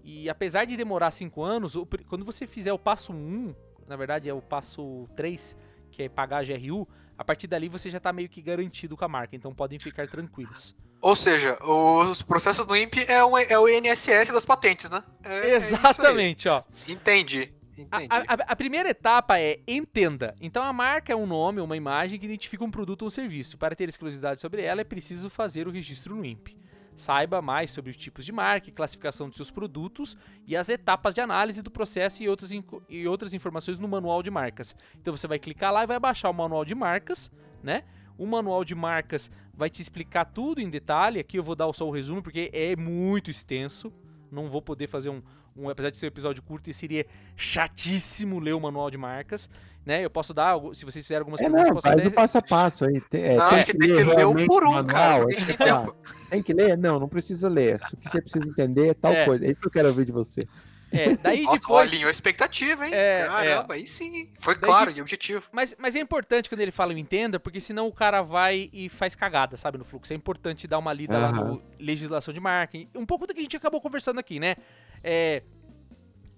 E 0.03 0.29
apesar 0.29 0.65
de 0.65 0.77
demorar 0.77 1.11
cinco 1.11 1.43
anos, 1.43 1.73
quando 2.07 2.23
você 2.23 2.45
fizer 2.47 2.71
o 2.71 2.79
passo 2.79 3.11
1, 3.11 3.53
na 3.87 3.95
verdade 3.95 4.29
é 4.29 4.33
o 4.33 4.41
passo 4.41 5.07
3, 5.15 5.57
que 5.91 6.03
é 6.03 6.09
pagar 6.09 6.37
a 6.39 6.43
GRU, 6.43 6.87
a 7.17 7.23
partir 7.23 7.47
dali 7.47 7.67
você 7.67 7.89
já 7.89 7.99
tá 7.99 8.13
meio 8.13 8.29
que 8.29 8.41
garantido 8.41 8.95
com 8.95 9.03
a 9.03 9.07
marca, 9.07 9.35
então 9.35 9.53
podem 9.53 9.79
ficar 9.79 10.07
tranquilos. 10.07 10.75
Ou 11.01 11.15
seja, 11.15 11.57
os 11.63 12.21
processos 12.21 12.65
do 12.65 12.75
INPE 12.75 13.05
é, 13.07 13.23
um- 13.23 13.37
é 13.37 13.57
o 13.59 13.67
INSS 13.67 14.31
das 14.31 14.45
patentes, 14.45 14.89
né? 14.89 15.03
É- 15.23 15.49
é. 15.51 15.55
Exatamente, 15.55 16.47
ó. 16.47 16.63
Entendi. 16.87 17.49
A, 17.91 17.97
a- 18.17 18.51
a- 18.51 18.55
primeira 18.55 18.89
etapa 18.89 19.39
é 19.39 19.59
entenda. 19.67 20.35
Então 20.41 20.63
a 20.63 20.71
marca 20.73 21.11
é 21.13 21.15
um 21.15 21.25
nome, 21.27 21.61
uma 21.61 21.77
imagem 21.77 22.19
que 22.19 22.25
identifica 22.25 22.63
um 22.63 22.71
produto 22.71 23.03
ou 23.03 23.09
serviço. 23.11 23.57
Para 23.57 23.75
ter 23.75 23.87
exclusividade 23.89 24.41
sobre 24.41 24.61
ela 24.61 24.81
é 24.81 24.83
preciso 24.83 25.29
fazer 25.29 25.67
o 25.67 25.71
registro 25.71 26.15
no 26.15 26.25
INPE. 26.25 26.57
Saiba 26.95 27.41
mais 27.43 27.69
sobre 27.69 27.91
os 27.91 27.97
tipos 27.97 28.25
de 28.25 28.31
marca, 28.31 28.71
classificação 28.71 29.29
de 29.29 29.35
seus 29.35 29.51
produtos 29.51 30.17
e 30.47 30.55
as 30.57 30.67
etapas 30.67 31.13
de 31.13 31.21
análise 31.21 31.61
do 31.61 31.69
processo 31.69 32.23
e 32.23 32.27
outras, 32.29 32.49
e 32.89 33.07
outras 33.07 33.33
informações 33.35 33.77
no 33.77 33.87
manual 33.87 34.23
de 34.23 34.31
marcas. 34.31 34.75
Então 34.99 35.15
você 35.15 35.27
vai 35.27 35.37
clicar 35.37 35.71
lá 35.71 35.83
e 35.83 35.87
vai 35.87 35.99
baixar 35.99 36.29
o 36.29 36.33
manual 36.33 36.65
de 36.65 36.73
marcas, 36.73 37.31
né? 37.61 37.83
O 38.17 38.25
manual 38.25 38.63
de 38.65 38.73
marcas 38.73 39.29
vai 39.53 39.69
te 39.69 39.79
explicar 39.79 40.25
tudo 40.25 40.59
em 40.59 40.71
detalhe. 40.71 41.19
Aqui 41.19 41.37
eu 41.37 41.43
vou 41.43 41.55
dar 41.55 41.71
só 41.71 41.87
o 41.87 41.91
resumo 41.91 42.23
porque 42.23 42.49
é 42.51 42.75
muito 42.75 43.29
extenso. 43.29 43.93
Não 44.31 44.49
vou 44.49 44.61
poder 44.61 44.87
fazer 44.87 45.09
um, 45.09 45.21
um 45.55 45.69
apesar 45.69 45.89
de 45.89 45.97
ser 45.97 46.05
um 46.05 46.09
episódio 46.09 46.43
curto, 46.43 46.69
e 46.69 46.73
seria 46.73 47.05
chatíssimo 47.35 48.39
ler 48.39 48.53
o 48.53 48.59
manual 48.59 48.91
de 48.91 48.97
marcas, 48.97 49.49
né? 49.85 50.03
Eu 50.03 50.09
posso 50.09 50.33
dar, 50.33 50.57
se 50.73 50.83
vocês 50.83 51.05
fizerem 51.05 51.19
algumas 51.19 51.39
É, 51.39 51.43
perguntas, 51.45 51.67
não, 51.67 51.73
posso 51.75 51.83
faz 51.87 51.97
até... 51.97 52.07
o 52.07 52.11
passo 52.11 52.37
a 52.37 52.41
passo 52.41 52.85
aí. 52.85 53.01
Tem, 53.09 53.23
é, 53.23 53.35
Não, 53.35 53.45
acho 53.45 53.65
que 53.65 53.77
tem 53.77 53.95
que 53.95 54.03
ler 54.03 54.25
um 54.27 54.45
por 54.45 54.65
um, 54.65 54.83
cara. 54.85 55.23
é 55.23 55.31
gente 55.31 55.45
que 55.45 55.57
tem 55.57 55.67
tá. 55.67 55.79
tempo. 55.81 55.95
Tem 56.29 56.43
que 56.43 56.53
ler? 56.53 56.77
Não, 56.77 56.99
não 56.99 57.07
precisa 57.07 57.47
ler. 57.47 57.77
O 57.93 57.97
que 57.97 58.09
você 58.09 58.21
precisa 58.21 58.47
entender 58.47 58.89
é 58.89 58.93
tal 58.93 59.13
É. 59.13 59.25
coisa. 59.25 59.45
É 59.45 59.47
isso 59.51 59.61
que 59.61 59.67
eu 59.67 59.71
quero 59.71 59.87
ouvir 59.87 60.05
de 60.05 60.11
você. 60.11 60.47
É, 60.91 61.17
daí 61.17 61.43
Nossa, 61.43 61.59
depois. 61.59 61.91
alinhou 61.91 62.07
a 62.07 62.11
expectativa, 62.11 62.85
hein? 62.87 62.93
É, 62.93 63.25
Caramba, 63.27 63.73
aí 63.73 63.85
sim. 63.85 64.29
Foi 64.39 64.55
Daí 64.55 64.63
claro 64.63 64.93
de- 64.93 64.99
e 64.99 65.01
objetivo. 65.01 65.43
Mas, 65.51 65.75
mas 65.77 65.95
é 65.95 65.99
importante 65.99 66.47
quando 66.49 66.61
ele 66.61 66.71
fala 66.71 66.93
o 66.93 66.97
entenda, 66.97 67.39
porque 67.39 67.59
senão 67.59 67.87
o 67.87 67.91
cara 67.93 68.21
vai 68.21 68.69
e 68.71 68.87
faz 68.87 69.13
cagada, 69.15 69.57
sabe, 69.57 69.77
no 69.77 69.83
fluxo. 69.83 70.13
É 70.13 70.15
importante 70.15 70.65
dar 70.67 70.77
uma 70.77 70.93
lida 70.93 71.17
lá 71.17 71.31
no 71.31 71.61
legislação 71.77 72.33
de 72.33 72.39
marca. 72.39 72.77
Um 72.95 73.05
pouco 73.05 73.27
do 73.27 73.33
que 73.33 73.39
a 73.39 73.43
gente 73.43 73.57
acabou 73.57 73.81
conversando 73.81 74.19
aqui, 74.19 74.39
né? 74.39 74.55
É, 75.03 75.43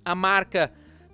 a 0.03 0.15
marca 0.15 0.72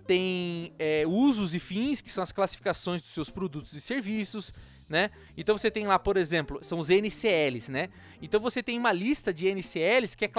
tem 0.08 0.72
é, 0.78 1.04
usos 1.08 1.54
e 1.56 1.60
fins, 1.60 2.00
que 2.00 2.12
são 2.12 2.24
as 2.24 2.32
classificações 2.32 3.02
dos 3.02 3.12
seus 3.12 3.30
produtos 3.30 3.74
e 3.74 3.82
serviços, 3.82 4.54
né? 4.88 5.10
Então 5.36 5.58
você 5.58 5.72
tem 5.72 5.88
lá, 5.88 5.98
por 5.98 6.16
exemplo, 6.16 6.60
são 6.64 6.78
os 6.78 6.90
NCLs, 6.90 7.72
né? 7.72 7.90
Então 8.22 8.40
você 8.40 8.62
tem 8.62 8.78
uma 8.78 8.92
lista 8.92 9.34
de 9.34 9.48
NCLs 9.48 10.16
que 10.16 10.26
é, 10.26 10.30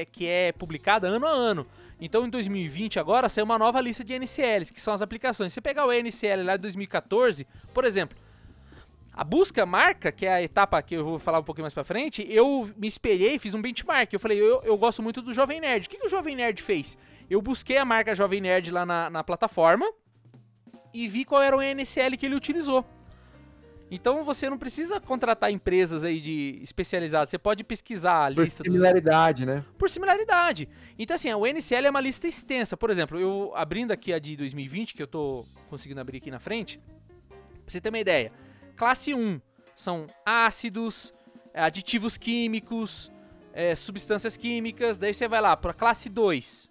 é- 0.00 0.04
que 0.04 0.26
é 0.26 0.52
publicada 0.52 1.08
ano 1.08 1.26
a 1.26 1.30
ano. 1.30 1.66
Então 2.00 2.24
em 2.24 2.30
2020 2.30 2.98
agora 2.98 3.28
saiu 3.28 3.44
uma 3.44 3.58
nova 3.58 3.80
lista 3.80 4.04
de 4.04 4.14
NCLs, 4.18 4.72
que 4.72 4.80
são 4.80 4.94
as 4.94 5.02
aplicações. 5.02 5.52
Se 5.52 5.54
você 5.54 5.60
pegar 5.60 5.86
o 5.86 5.92
NCL 5.92 6.44
lá 6.44 6.56
de 6.56 6.62
2014, 6.62 7.46
por 7.74 7.84
exemplo, 7.84 8.16
a 9.12 9.24
busca 9.24 9.66
marca, 9.66 10.12
que 10.12 10.24
é 10.24 10.32
a 10.32 10.42
etapa 10.42 10.80
que 10.80 10.94
eu 10.94 11.04
vou 11.04 11.18
falar 11.18 11.40
um 11.40 11.42
pouquinho 11.42 11.64
mais 11.64 11.74
pra 11.74 11.82
frente, 11.82 12.24
eu 12.30 12.70
me 12.76 12.86
espelhei, 12.86 13.36
fiz 13.38 13.52
um 13.52 13.60
benchmark. 13.60 14.12
Eu 14.12 14.20
falei, 14.20 14.38
eu, 14.38 14.62
eu 14.62 14.78
gosto 14.78 15.02
muito 15.02 15.20
do 15.20 15.34
Jovem 15.34 15.60
Nerd. 15.60 15.86
O 15.86 15.90
que, 15.90 15.98
que 15.98 16.06
o 16.06 16.08
Jovem 16.08 16.36
Nerd 16.36 16.62
fez? 16.62 16.96
Eu 17.28 17.42
busquei 17.42 17.78
a 17.78 17.84
marca 17.84 18.14
Jovem 18.14 18.40
Nerd 18.40 18.70
lá 18.70 18.86
na, 18.86 19.10
na 19.10 19.24
plataforma 19.24 19.92
e 20.94 21.08
vi 21.08 21.24
qual 21.24 21.42
era 21.42 21.56
o 21.56 21.60
NCL 21.60 22.16
que 22.16 22.26
ele 22.26 22.36
utilizou. 22.36 22.86
Então 23.90 24.22
você 24.22 24.50
não 24.50 24.58
precisa 24.58 25.00
contratar 25.00 25.50
empresas 25.50 26.04
aí 26.04 26.20
de 26.20 26.58
especializadas, 26.62 27.30
você 27.30 27.38
pode 27.38 27.64
pesquisar 27.64 28.26
a 28.26 28.34
Por 28.34 28.44
lista 28.44 28.62
dos 28.62 28.72
similaridade, 28.72 29.46
né? 29.46 29.64
por 29.78 29.88
similaridade. 29.88 30.68
Então, 30.98 31.14
assim, 31.14 31.32
o 31.32 31.46
NCL 31.46 31.86
é 31.86 31.90
uma 31.90 32.00
lista 32.00 32.28
extensa. 32.28 32.76
Por 32.76 32.90
exemplo, 32.90 33.18
eu 33.18 33.52
abrindo 33.54 33.90
aqui 33.90 34.12
a 34.12 34.18
de 34.18 34.36
2020, 34.36 34.94
que 34.94 35.02
eu 35.02 35.06
tô 35.06 35.46
conseguindo 35.70 36.00
abrir 36.00 36.18
aqui 36.18 36.30
na 36.30 36.38
frente, 36.38 36.78
pra 37.28 37.72
você 37.72 37.80
ter 37.80 37.88
uma 37.88 37.98
ideia. 37.98 38.30
Classe 38.76 39.14
1 39.14 39.40
são 39.74 40.06
ácidos, 40.24 41.14
eh, 41.54 41.62
aditivos 41.62 42.16
químicos, 42.16 43.10
eh, 43.54 43.74
substâncias 43.74 44.36
químicas. 44.36 44.98
Daí 44.98 45.14
você 45.14 45.26
vai 45.26 45.40
lá 45.40 45.56
para 45.56 45.72
classe 45.72 46.08
2. 46.08 46.70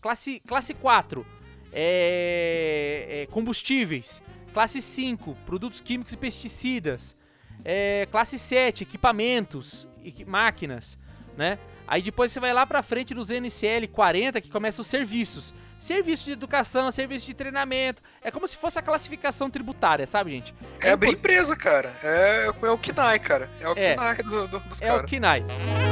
Classe, 0.00 0.40
classe 0.46 0.74
4 0.74 1.24
é, 1.72 3.06
é, 3.22 3.26
combustíveis. 3.26 4.20
Classe 4.52 4.80
5, 4.82 5.36
produtos 5.46 5.80
químicos 5.80 6.12
e 6.12 6.16
pesticidas. 6.16 7.16
É, 7.64 8.06
classe 8.10 8.38
7, 8.38 8.82
equipamentos, 8.84 9.86
equi- 10.04 10.24
máquinas, 10.24 10.98
né? 11.36 11.58
Aí 11.86 12.00
depois 12.02 12.32
você 12.32 12.40
vai 12.40 12.52
lá 12.52 12.64
pra 12.66 12.82
frente 12.82 13.12
dos 13.14 13.30
NCL 13.30 13.86
40, 13.88 14.40
que 14.40 14.50
começam 14.50 14.80
os 14.82 14.86
serviços. 14.88 15.52
Serviço 15.78 16.24
de 16.26 16.32
educação, 16.32 16.90
serviço 16.92 17.26
de 17.26 17.32
treinamento. 17.34 18.02
É 18.22 18.30
como 18.30 18.46
se 18.46 18.54
fosse 18.56 18.78
a 18.78 18.82
classificação 18.82 19.48
tributária, 19.50 20.06
sabe, 20.06 20.30
gente? 20.30 20.54
É 20.80 20.90
abrir 20.90 21.08
impor- 21.08 21.18
empresa, 21.18 21.56
cara. 21.56 21.94
É, 22.02 22.46
é 22.62 22.70
o 22.70 22.76
KINAI, 22.78 23.18
cara. 23.18 23.48
É 23.60 23.68
o 23.68 23.72
É. 23.72 23.90
KINAI 23.94 24.16
do, 24.18 24.46
do- 24.48 24.60
dos 24.60 24.82
É 24.82 24.92
o 24.92 24.96
caras. 24.96 25.10
KINAI. 25.10 25.40
O 25.42 25.89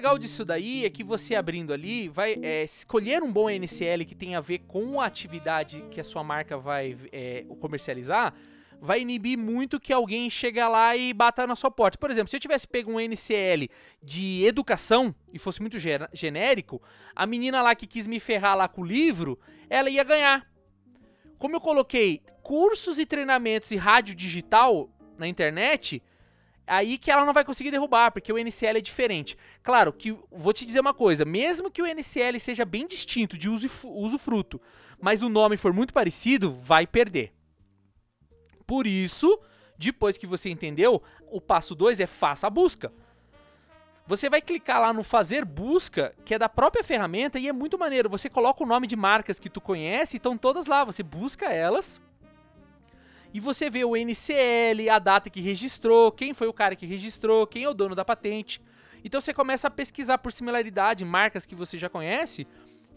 legal 0.00 0.16
disso 0.16 0.46
daí 0.46 0.86
é 0.86 0.88
que 0.88 1.04
você 1.04 1.34
abrindo 1.34 1.74
ali 1.74 2.08
vai 2.08 2.34
é, 2.40 2.64
escolher 2.64 3.22
um 3.22 3.30
bom 3.30 3.50
NCL 3.50 4.06
que 4.06 4.14
tem 4.14 4.34
a 4.34 4.40
ver 4.40 4.60
com 4.60 4.98
a 4.98 5.04
atividade 5.04 5.84
que 5.90 6.00
a 6.00 6.04
sua 6.04 6.24
marca 6.24 6.56
vai 6.56 6.96
é, 7.12 7.44
comercializar, 7.60 8.32
vai 8.80 9.02
inibir 9.02 9.36
muito 9.36 9.78
que 9.78 9.92
alguém 9.92 10.30
chega 10.30 10.66
lá 10.68 10.96
e 10.96 11.12
bata 11.12 11.46
na 11.46 11.54
sua 11.54 11.70
porta. 11.70 11.98
Por 11.98 12.10
exemplo, 12.10 12.30
se 12.30 12.36
eu 12.36 12.40
tivesse 12.40 12.66
pego 12.66 12.92
um 12.92 12.98
NCL 12.98 13.68
de 14.02 14.42
educação 14.46 15.14
e 15.34 15.38
fosse 15.38 15.60
muito 15.60 15.76
genérico, 16.14 16.80
a 17.14 17.26
menina 17.26 17.60
lá 17.60 17.74
que 17.74 17.86
quis 17.86 18.06
me 18.06 18.18
ferrar 18.18 18.56
lá 18.56 18.68
com 18.68 18.80
o 18.80 18.86
livro, 18.86 19.38
ela 19.68 19.90
ia 19.90 20.02
ganhar. 20.02 20.50
Como 21.36 21.56
eu 21.56 21.60
coloquei 21.60 22.22
cursos 22.42 22.98
e 22.98 23.04
treinamentos 23.04 23.70
e 23.70 23.76
rádio 23.76 24.14
digital 24.14 24.88
na 25.18 25.28
internet, 25.28 26.02
aí 26.70 26.96
que 26.96 27.10
ela 27.10 27.24
não 27.26 27.32
vai 27.32 27.44
conseguir 27.44 27.70
derrubar, 27.70 28.10
porque 28.12 28.32
o 28.32 28.38
NCL 28.38 28.78
é 28.78 28.80
diferente. 28.80 29.36
Claro 29.62 29.92
que, 29.92 30.16
vou 30.30 30.52
te 30.52 30.64
dizer 30.64 30.80
uma 30.80 30.94
coisa, 30.94 31.24
mesmo 31.24 31.70
que 31.70 31.82
o 31.82 31.86
NCL 31.86 32.38
seja 32.38 32.64
bem 32.64 32.86
distinto 32.86 33.36
de 33.36 33.48
uso 33.48 33.68
fu- 33.68 33.90
usufruto, 33.90 34.60
mas 35.00 35.22
o 35.22 35.28
nome 35.28 35.56
for 35.56 35.72
muito 35.72 35.92
parecido, 35.92 36.52
vai 36.52 36.86
perder. 36.86 37.32
Por 38.66 38.86
isso, 38.86 39.38
depois 39.76 40.16
que 40.16 40.26
você 40.26 40.48
entendeu, 40.48 41.02
o 41.30 41.40
passo 41.40 41.74
2 41.74 41.98
é 42.00 42.06
faça 42.06 42.46
a 42.46 42.50
busca. 42.50 42.92
Você 44.06 44.28
vai 44.28 44.40
clicar 44.40 44.80
lá 44.80 44.92
no 44.92 45.02
fazer 45.02 45.44
busca, 45.44 46.14
que 46.24 46.34
é 46.34 46.38
da 46.38 46.48
própria 46.48 46.82
ferramenta, 46.82 47.38
e 47.38 47.48
é 47.48 47.52
muito 47.52 47.78
maneiro. 47.78 48.08
Você 48.10 48.28
coloca 48.28 48.62
o 48.62 48.66
nome 48.66 48.86
de 48.86 48.96
marcas 48.96 49.38
que 49.38 49.48
tu 49.48 49.60
conhece, 49.60 50.16
estão 50.16 50.36
todas 50.36 50.66
lá. 50.66 50.84
Você 50.84 51.02
busca 51.02 51.46
elas, 51.46 52.00
e 53.32 53.40
você 53.40 53.70
vê 53.70 53.84
o 53.84 53.96
NCL, 53.96 54.90
a 54.90 54.98
data 54.98 55.30
que 55.30 55.40
registrou, 55.40 56.10
quem 56.10 56.34
foi 56.34 56.48
o 56.48 56.52
cara 56.52 56.74
que 56.74 56.86
registrou, 56.86 57.46
quem 57.46 57.64
é 57.64 57.68
o 57.68 57.74
dono 57.74 57.94
da 57.94 58.04
patente. 58.04 58.60
Então 59.04 59.20
você 59.20 59.32
começa 59.32 59.68
a 59.68 59.70
pesquisar 59.70 60.18
por 60.18 60.32
similaridade 60.32 61.04
marcas 61.04 61.46
que 61.46 61.54
você 61.54 61.78
já 61.78 61.88
conhece, 61.88 62.46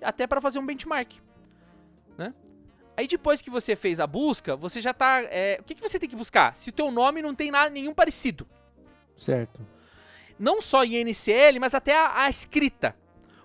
até 0.02 0.26
para 0.26 0.42
fazer 0.42 0.60
um 0.60 0.66
benchmark, 0.66 1.14
né? 2.18 2.34
Aí 2.96 3.08
depois 3.08 3.42
que 3.42 3.50
você 3.50 3.76
fez 3.76 4.00
a 4.00 4.06
busca, 4.06 4.56
você 4.56 4.80
já 4.80 4.94
tá. 4.94 5.22
é, 5.24 5.58
o 5.60 5.64
que, 5.64 5.74
que 5.74 5.82
você 5.82 5.98
tem 6.00 6.10
que 6.10 6.16
buscar? 6.16 6.56
Se 6.56 6.70
o 6.70 6.74
teu 6.74 6.92
nome 6.92 7.22
não 7.22 7.34
tem 7.34 7.50
nada, 7.50 7.70
nenhum 7.70 7.94
parecido. 7.94 8.48
Certo. 9.16 9.66
Não 10.38 10.62
só 10.62 10.84
em 10.84 11.04
NCL, 11.04 11.60
mas 11.60 11.74
até 11.74 11.96
a, 11.98 12.24
a 12.24 12.30
escrita. 12.30 12.96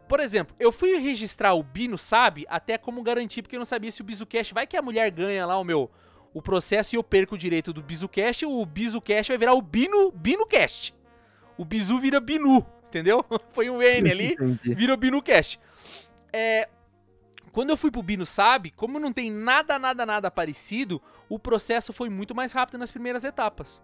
Por 0.06 0.20
exemplo, 0.20 0.54
eu 0.58 0.72
fui 0.72 0.96
registrar 0.96 1.54
o 1.54 1.62
Bino 1.62 1.98
Sabe 1.98 2.46
até 2.48 2.78
como 2.78 3.02
garantir, 3.02 3.42
porque 3.42 3.56
eu 3.56 3.60
não 3.60 3.66
sabia 3.66 3.90
se 3.90 4.00
o 4.00 4.04
BizuCast. 4.04 4.54
Vai 4.54 4.66
que 4.66 4.76
a 4.76 4.82
mulher 4.82 5.10
ganha 5.10 5.46
lá 5.46 5.58
o 5.58 5.64
meu 5.64 5.90
o 6.34 6.42
processo 6.42 6.94
e 6.94 6.96
eu 6.96 7.02
perco 7.02 7.34
o 7.34 7.38
direito 7.38 7.72
do 7.72 7.82
BizuCast, 7.82 8.44
o 8.46 8.64
BizuCast 8.66 9.30
vai 9.32 9.38
virar 9.38 9.54
o 9.54 9.62
Bino 9.62 10.10
BinoCast. 10.12 10.94
O 11.56 11.64
Bizu 11.64 11.98
vira 11.98 12.20
Binu, 12.20 12.64
entendeu? 12.86 13.24
Foi 13.52 13.68
um 13.68 13.82
N 13.82 14.10
ali 14.10 14.36
o 14.92 14.96
BinuCast. 14.96 15.58
É, 16.32 16.68
quando 17.50 17.70
eu 17.70 17.76
fui 17.76 17.90
pro 17.90 18.02
Bino 18.02 18.24
Sabe, 18.26 18.70
como 18.70 19.00
não 19.00 19.12
tem 19.12 19.30
nada, 19.30 19.78
nada, 19.78 20.06
nada 20.06 20.30
parecido, 20.30 21.02
o 21.28 21.38
processo 21.38 21.92
foi 21.92 22.08
muito 22.08 22.34
mais 22.34 22.52
rápido 22.52 22.78
nas 22.78 22.90
primeiras 22.92 23.24
etapas. 23.24 23.80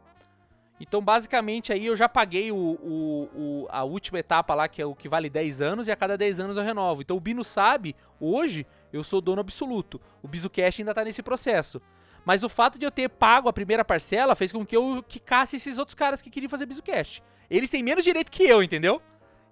Então, 0.80 1.00
basicamente, 1.00 1.72
aí 1.72 1.86
eu 1.86 1.96
já 1.96 2.08
paguei 2.08 2.50
o, 2.52 2.56
o- 2.56 3.30
o- 3.34 3.66
a 3.70 3.84
última 3.84 4.18
etapa 4.18 4.54
lá, 4.54 4.68
que 4.68 4.82
é 4.82 4.86
o 4.86 4.94
que 4.94 5.08
vale 5.08 5.30
10 5.30 5.60
anos, 5.62 5.86
e 5.88 5.92
a 5.92 5.96
cada 5.96 6.16
10 6.16 6.40
anos 6.40 6.56
eu 6.56 6.62
renovo. 6.64 7.00
Então, 7.02 7.16
o 7.16 7.20
Bino 7.20 7.42
Sabe, 7.44 7.94
hoje, 8.20 8.66
eu 8.92 9.02
sou 9.04 9.20
dono 9.20 9.40
absoluto. 9.40 10.00
O 10.22 10.28
BizuCast 10.28 10.82
ainda 10.82 10.92
tá 10.94 11.04
nesse 11.04 11.22
processo. 11.22 11.80
Mas 12.24 12.42
o 12.42 12.48
fato 12.48 12.78
de 12.78 12.86
eu 12.86 12.90
ter 12.90 13.08
pago 13.08 13.48
a 13.48 13.52
primeira 13.52 13.84
parcela 13.84 14.34
fez 14.34 14.50
com 14.50 14.64
que 14.64 14.76
eu 14.76 15.04
quicasse 15.06 15.56
esses 15.56 15.78
outros 15.78 15.94
caras 15.94 16.22
que 16.22 16.30
queriam 16.30 16.48
fazer 16.48 16.66
BizuCast. 16.66 17.22
Eles 17.50 17.70
têm 17.70 17.82
menos 17.82 18.04
direito 18.04 18.30
que 18.30 18.44
eu, 18.44 18.62
entendeu? 18.62 19.02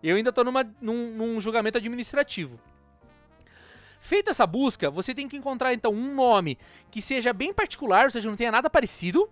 Eu 0.02 0.16
ainda 0.16 0.32
tô 0.32 0.42
numa, 0.42 0.64
num, 0.80 1.14
num 1.14 1.40
julgamento 1.40 1.78
administrativo. 1.78 2.58
Feita 4.00 4.30
essa 4.30 4.46
busca, 4.46 4.90
você 4.90 5.14
tem 5.14 5.28
que 5.28 5.36
encontrar 5.36 5.72
então 5.74 5.92
um 5.92 6.14
nome 6.14 6.58
que 6.90 7.00
seja 7.00 7.32
bem 7.32 7.54
particular, 7.54 8.06
ou 8.06 8.10
seja, 8.10 8.28
não 8.28 8.36
tenha 8.36 8.50
nada 8.50 8.68
parecido, 8.68 9.30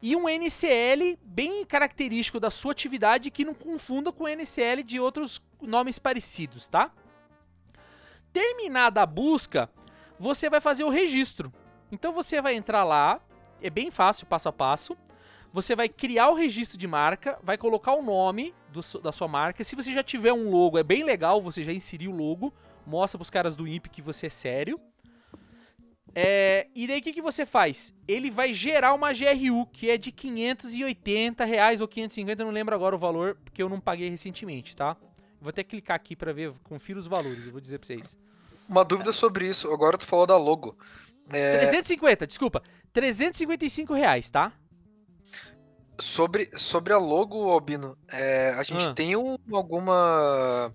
e 0.00 0.16
um 0.16 0.26
NCL 0.26 1.18
bem 1.22 1.66
característico 1.66 2.40
da 2.40 2.50
sua 2.50 2.72
atividade 2.72 3.30
que 3.30 3.44
não 3.44 3.52
confunda 3.52 4.10
com 4.12 4.24
o 4.24 4.28
NCL 4.28 4.82
de 4.82 4.98
outros 4.98 5.42
nomes 5.60 5.98
parecidos, 5.98 6.68
tá? 6.68 6.90
Terminada 8.32 9.02
a 9.02 9.06
busca, 9.06 9.68
você 10.18 10.48
vai 10.48 10.60
fazer 10.60 10.84
o 10.84 10.88
registro. 10.88 11.52
Então 11.90 12.12
você 12.12 12.40
vai 12.40 12.54
entrar 12.54 12.84
lá, 12.84 13.20
é 13.60 13.70
bem 13.70 13.90
fácil, 13.90 14.26
passo 14.26 14.48
a 14.48 14.52
passo. 14.52 14.96
Você 15.52 15.74
vai 15.74 15.88
criar 15.88 16.28
o 16.28 16.34
registro 16.34 16.76
de 16.76 16.86
marca, 16.86 17.38
vai 17.42 17.56
colocar 17.56 17.94
o 17.94 18.02
nome 18.02 18.54
do 18.70 18.80
da 19.00 19.10
sua 19.10 19.26
marca. 19.26 19.64
Se 19.64 19.74
você 19.74 19.92
já 19.92 20.02
tiver 20.02 20.32
um 20.32 20.50
logo, 20.50 20.78
é 20.78 20.82
bem 20.82 21.02
legal 21.02 21.40
você 21.40 21.64
já 21.64 21.72
inserir 21.72 22.08
o 22.08 22.14
logo. 22.14 22.52
Mostra 22.86 23.18
pros 23.18 23.30
caras 23.30 23.56
do 23.56 23.66
INPE 23.66 23.88
que 23.88 24.02
você 24.02 24.26
é 24.26 24.30
sério. 24.30 24.78
É, 26.14 26.66
e 26.74 26.86
daí 26.86 26.98
o 26.98 27.02
que, 27.02 27.12
que 27.12 27.22
você 27.22 27.46
faz? 27.46 27.94
Ele 28.06 28.30
vai 28.30 28.52
gerar 28.52 28.92
uma 28.94 29.12
GRU, 29.12 29.66
que 29.66 29.90
é 29.90 29.96
de 29.96 30.10
580 30.10 31.44
reais 31.44 31.80
ou 31.80 31.88
550, 31.88 32.42
eu 32.42 32.46
não 32.46 32.52
lembro 32.52 32.74
agora 32.74 32.96
o 32.96 32.98
valor, 32.98 33.36
porque 33.44 33.62
eu 33.62 33.68
não 33.68 33.78
paguei 33.78 34.08
recentemente, 34.08 34.74
tá? 34.74 34.96
Vou 35.40 35.50
até 35.50 35.62
clicar 35.62 35.94
aqui 35.94 36.16
pra 36.16 36.32
ver, 36.32 36.52
confira 36.64 36.98
os 36.98 37.06
valores, 37.06 37.46
eu 37.46 37.52
vou 37.52 37.60
dizer 37.60 37.78
pra 37.78 37.86
vocês. 37.86 38.16
Uma 38.68 38.84
dúvida 38.84 39.12
sobre 39.12 39.48
isso. 39.48 39.72
Agora 39.72 39.96
tu 39.96 40.06
falou 40.06 40.26
da 40.26 40.36
logo. 40.36 40.76
É, 41.32 41.58
350, 41.58 42.26
desculpa. 42.26 42.62
355 42.92 43.92
reais, 43.94 44.30
tá? 44.30 44.52
sobre, 46.00 46.48
sobre 46.56 46.92
a 46.92 46.98
logo, 46.98 47.50
Albino, 47.50 47.98
é, 48.08 48.54
a 48.56 48.62
gente 48.62 48.84
Ah. 48.86 48.94
tem 48.94 49.16
um- 49.16 49.36
alguma. 49.52 50.72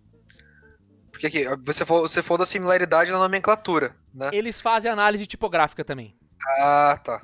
Porque 1.11 1.27
aqui, 1.27 1.45
você 1.63 1.85
falou, 1.85 2.07
você 2.07 2.21
falou 2.21 2.39
da 2.39 2.45
similaridade 2.45 3.09
na 3.11 3.17
nomenclatura, 3.19 3.95
né? 4.13 4.29
Eles 4.33 4.59
fazem 4.59 4.91
análise 4.91 5.25
tipográfica 5.25 5.83
também. 5.85 6.13
Ah, 6.59 6.99
tá. 7.01 7.21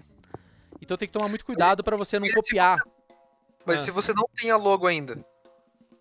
Então 0.81 0.95
tem 0.95 1.07
que 1.09 1.11
tomar 1.13 1.27
muito 1.27 1.43
cuidado 1.45 1.83
pra 1.83 1.97
você 1.97 2.17
não 2.19 2.29
copiar. 2.29 2.77
Mas 3.65 3.81
Ah. 3.81 3.83
se 3.85 3.91
você 3.91 4.13
não 4.13 4.29
tem 4.33 4.49
a 4.49 4.55
logo 4.55 4.87
ainda. 4.87 5.23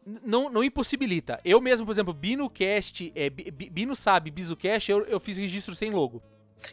Não, 0.06 0.48
não 0.48 0.62
impossibilita. 0.62 1.40
Eu 1.44 1.60
mesmo, 1.60 1.84
por 1.84 1.92
exemplo, 1.92 2.14
BinoCast, 2.14 3.12
é, 3.14 3.28
Bi- 3.28 3.50
Bi- 3.50 3.70
Bino 3.70 3.96
sabe, 3.96 4.30
BizuCast, 4.30 4.90
eu, 4.90 5.04
eu 5.06 5.18
fiz 5.18 5.36
registro 5.36 5.74
sem 5.74 5.90
logo. 5.90 6.22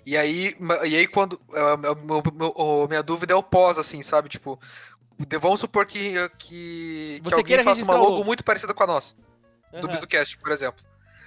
E 0.06 0.18
aí, 0.18 0.56
e 0.86 0.96
aí 0.96 1.08
quando. 1.08 1.40
é, 1.54 1.78
meu- 1.78 1.96
meu- 1.96 2.24
meu- 2.34 2.54
o- 2.56 2.88
minha 2.88 3.04
dúvida 3.04 3.34
é 3.34 3.36
o 3.36 3.44
pós, 3.44 3.78
assim, 3.78 4.02
sabe? 4.04 4.30
Tipo, 4.30 4.60
vamos 5.42 5.60
supor 5.60 5.86
que, 5.86 6.14
que, 6.38 7.20
que 7.20 7.22
Você 7.24 7.36
alguém 7.36 7.46
queira 7.46 7.64
faça 7.64 7.84
uma 7.84 7.96
logo, 7.96 8.12
logo. 8.12 8.24
muito 8.26 8.44
parecida 8.44 8.74
com 8.74 8.84
a 8.84 8.88
nossa, 8.88 9.14
do 9.72 9.78
Aham. 9.78 9.88
BizuCast, 9.88 10.38
por 10.38 10.52
exemplo. 10.52 10.84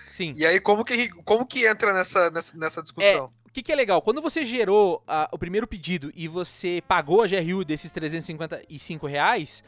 Sim. 0.07 0.35
E 0.37 0.47
aí, 0.47 0.59
como 0.61 0.85
que, 0.85 1.09
como 1.25 1.47
que 1.47 1.67
entra 1.67 1.93
nessa, 1.93 2.31
nessa, 2.31 2.57
nessa 2.57 2.83
discussão? 2.83 3.33
O 3.47 3.51
que, 3.53 3.63
que 3.63 3.73
é 3.73 3.75
legal? 3.75 4.01
Quando 4.03 4.21
você 4.21 4.45
gerou 4.45 5.03
ah, 5.07 5.29
o 5.33 5.39
primeiro 5.39 5.67
pedido 5.67 6.13
e 6.15 6.29
você 6.29 6.83
pagou 6.87 7.23
a 7.23 7.27
GRU 7.27 7.65
desses 7.65 7.91
355 7.91 9.07
reais, 9.07 9.65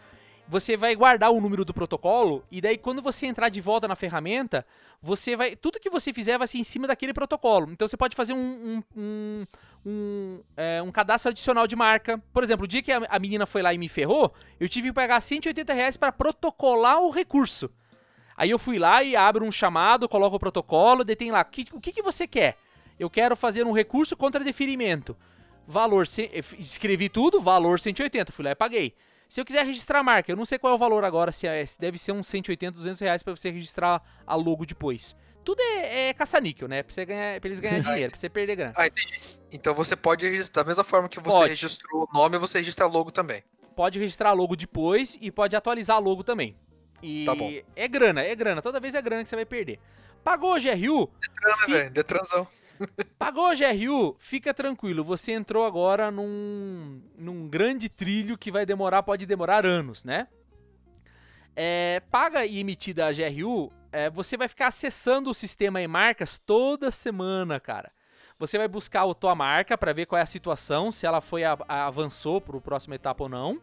você 0.50 0.76
vai 0.76 0.96
guardar 0.96 1.30
o 1.30 1.40
número 1.40 1.64
do 1.64 1.72
protocolo 1.72 2.44
e 2.50 2.60
daí 2.60 2.76
quando 2.76 3.00
você 3.00 3.24
entrar 3.26 3.48
de 3.48 3.60
volta 3.60 3.86
na 3.86 3.94
ferramenta, 3.94 4.66
você 5.00 5.36
vai. 5.36 5.54
Tudo 5.54 5.78
que 5.78 5.88
você 5.88 6.12
fizer 6.12 6.36
vai 6.36 6.48
ser 6.48 6.58
em 6.58 6.64
cima 6.64 6.88
daquele 6.88 7.14
protocolo. 7.14 7.70
Então 7.70 7.86
você 7.86 7.96
pode 7.96 8.16
fazer 8.16 8.32
um, 8.32 8.36
um, 8.36 9.00
um, 9.00 9.46
um, 9.86 10.40
é, 10.56 10.82
um 10.82 10.90
cadastro 10.90 11.30
adicional 11.30 11.68
de 11.68 11.76
marca. 11.76 12.18
Por 12.32 12.42
exemplo, 12.42 12.64
o 12.64 12.68
dia 12.68 12.82
que 12.82 12.90
a, 12.90 12.98
a 13.08 13.18
menina 13.20 13.46
foi 13.46 13.62
lá 13.62 13.72
e 13.72 13.78
me 13.78 13.88
ferrou, 13.88 14.34
eu 14.58 14.68
tive 14.68 14.88
que 14.88 14.94
pagar 14.94 15.20
180 15.20 15.72
reais 15.72 15.96
para 15.96 16.10
protocolar 16.10 17.00
o 17.00 17.10
recurso. 17.10 17.70
Aí 18.36 18.50
eu 18.50 18.58
fui 18.58 18.76
lá 18.78 19.04
e 19.04 19.14
abro 19.14 19.44
um 19.44 19.52
chamado, 19.52 20.08
coloco 20.08 20.34
o 20.34 20.40
protocolo, 20.40 21.04
daí 21.04 21.14
tem 21.14 21.30
lá, 21.30 21.44
"Que- 21.44 21.66
o 21.72 21.80
que, 21.80 21.92
que 21.92 22.02
você 22.02 22.26
quer? 22.26 22.56
Eu 22.98 23.08
quero 23.08 23.36
fazer 23.36 23.64
um 23.64 23.72
recurso 23.72 24.16
contra 24.16 24.42
deferimento. 24.42 25.16
Valor, 25.66 26.06
f- 26.06 26.56
escrevi 26.58 27.08
tudo, 27.08 27.40
valor 27.40 27.78
180, 27.78 28.32
fui 28.32 28.44
lá 28.44 28.50
e 28.50 28.54
paguei. 28.56 28.94
Se 29.30 29.40
eu 29.40 29.44
quiser 29.44 29.64
registrar 29.64 30.00
a 30.00 30.02
marca, 30.02 30.32
eu 30.32 30.36
não 30.36 30.44
sei 30.44 30.58
qual 30.58 30.72
é 30.72 30.74
o 30.74 30.78
valor 30.78 31.04
agora, 31.04 31.30
se, 31.30 31.46
é, 31.46 31.64
deve 31.78 31.96
ser 31.98 32.10
uns 32.10 32.26
180, 32.26 32.72
200 32.76 32.98
reais 33.00 33.22
pra 33.22 33.32
você 33.34 33.48
registrar 33.48 34.02
a 34.26 34.34
logo 34.34 34.66
depois. 34.66 35.14
Tudo 35.44 35.60
é, 35.62 36.08
é 36.08 36.12
caça-níquel, 36.14 36.66
né? 36.66 36.82
Pra, 36.82 36.92
você 36.92 37.04
ganhar, 37.06 37.40
pra 37.40 37.48
eles 37.48 37.60
ganharem 37.60 37.84
dinheiro, 37.84 38.10
pra 38.10 38.18
você 38.18 38.28
perder 38.28 38.56
grana. 38.56 38.72
Ah, 38.76 38.88
entendi. 38.88 39.20
Então 39.52 39.72
você 39.72 39.94
pode 39.94 40.28
registrar, 40.28 40.64
da 40.64 40.66
mesma 40.68 40.82
forma 40.82 41.08
que 41.08 41.20
você 41.20 41.28
Pode. 41.38 41.50
registrou 41.50 42.08
o 42.10 42.12
nome, 42.12 42.38
você 42.38 42.58
registra 42.58 42.86
logo 42.88 43.12
também. 43.12 43.44
Pode 43.76 44.00
registrar 44.00 44.32
logo 44.32 44.56
depois 44.56 45.16
e 45.20 45.30
pode 45.30 45.54
atualizar 45.54 45.96
a 45.96 46.00
logo 46.00 46.24
também. 46.24 46.56
E 47.00 47.24
Tá 47.24 47.32
bom. 47.32 47.52
é 47.76 47.86
grana, 47.86 48.22
é 48.24 48.34
grana. 48.34 48.60
Toda 48.60 48.80
vez 48.80 48.96
é 48.96 49.00
grana 49.00 49.22
que 49.22 49.28
você 49.28 49.36
vai 49.36 49.46
perder. 49.46 49.78
Pagou 50.24 50.54
GRU, 50.60 51.08
Detran, 51.20 51.48
né, 51.48 51.56
Fi- 51.66 51.72
velho? 51.72 51.90
Detransão. 51.92 52.48
Pagou 53.18 53.46
a 53.46 53.54
GRU, 53.54 54.16
fica 54.18 54.54
tranquilo. 54.54 55.04
Você 55.04 55.32
entrou 55.32 55.64
agora 55.64 56.10
num, 56.10 57.02
num 57.16 57.48
grande 57.48 57.88
trilho 57.88 58.38
que 58.38 58.50
vai 58.50 58.64
demorar, 58.64 59.02
pode 59.02 59.26
demorar 59.26 59.66
anos, 59.66 60.04
né? 60.04 60.28
É, 61.54 62.00
paga 62.10 62.44
e 62.46 62.58
emitida 62.58 63.06
a 63.06 63.12
GRU, 63.12 63.70
é, 63.92 64.08
você 64.08 64.36
vai 64.36 64.48
ficar 64.48 64.68
acessando 64.68 65.30
o 65.30 65.34
sistema 65.34 65.82
e 65.82 65.86
marcas 65.86 66.38
toda 66.38 66.90
semana, 66.90 67.58
cara. 67.60 67.90
Você 68.38 68.56
vai 68.56 68.68
buscar 68.68 69.02
a 69.08 69.14
tua 69.14 69.34
marca 69.34 69.76
para 69.76 69.92
ver 69.92 70.06
qual 70.06 70.18
é 70.18 70.22
a 70.22 70.26
situação, 70.26 70.90
se 70.90 71.04
ela 71.04 71.20
foi 71.20 71.44
a- 71.44 71.58
a- 71.68 71.86
avançou 71.86 72.40
para 72.40 72.56
o 72.56 72.60
próxima 72.60 72.94
etapa 72.94 73.24
ou 73.24 73.28
não, 73.28 73.60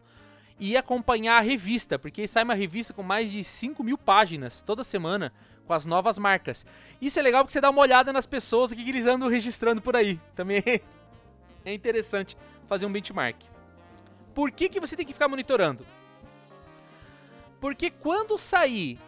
e 0.60 0.76
acompanhar 0.76 1.38
a 1.38 1.40
revista, 1.40 1.98
porque 1.98 2.26
sai 2.26 2.42
uma 2.44 2.54
revista 2.54 2.92
com 2.92 3.02
mais 3.02 3.30
de 3.30 3.42
5 3.44 3.82
mil 3.84 3.96
páginas 3.96 4.60
toda 4.62 4.82
semana 4.82 5.32
com 5.66 5.72
as 5.72 5.84
novas 5.84 6.18
marcas. 6.18 6.64
Isso 7.00 7.18
é 7.18 7.22
legal 7.22 7.44
porque 7.44 7.52
você 7.52 7.60
dá 7.60 7.70
uma 7.70 7.80
olhada 7.80 8.12
nas 8.12 8.26
pessoas, 8.26 8.72
que 8.72 8.88
eles 8.88 9.06
andam 9.06 9.28
registrando 9.28 9.80
por 9.82 9.94
aí. 9.94 10.18
Também 10.34 10.62
é 11.64 11.72
interessante 11.72 12.36
fazer 12.66 12.86
um 12.86 12.92
benchmark. 12.92 13.36
Por 14.34 14.50
que, 14.50 14.68
que 14.68 14.80
você 14.80 14.96
tem 14.96 15.04
que 15.06 15.12
ficar 15.12 15.28
monitorando? 15.28 15.86
Porque 17.60 17.90
quando 17.90 18.38
sair 18.38 18.98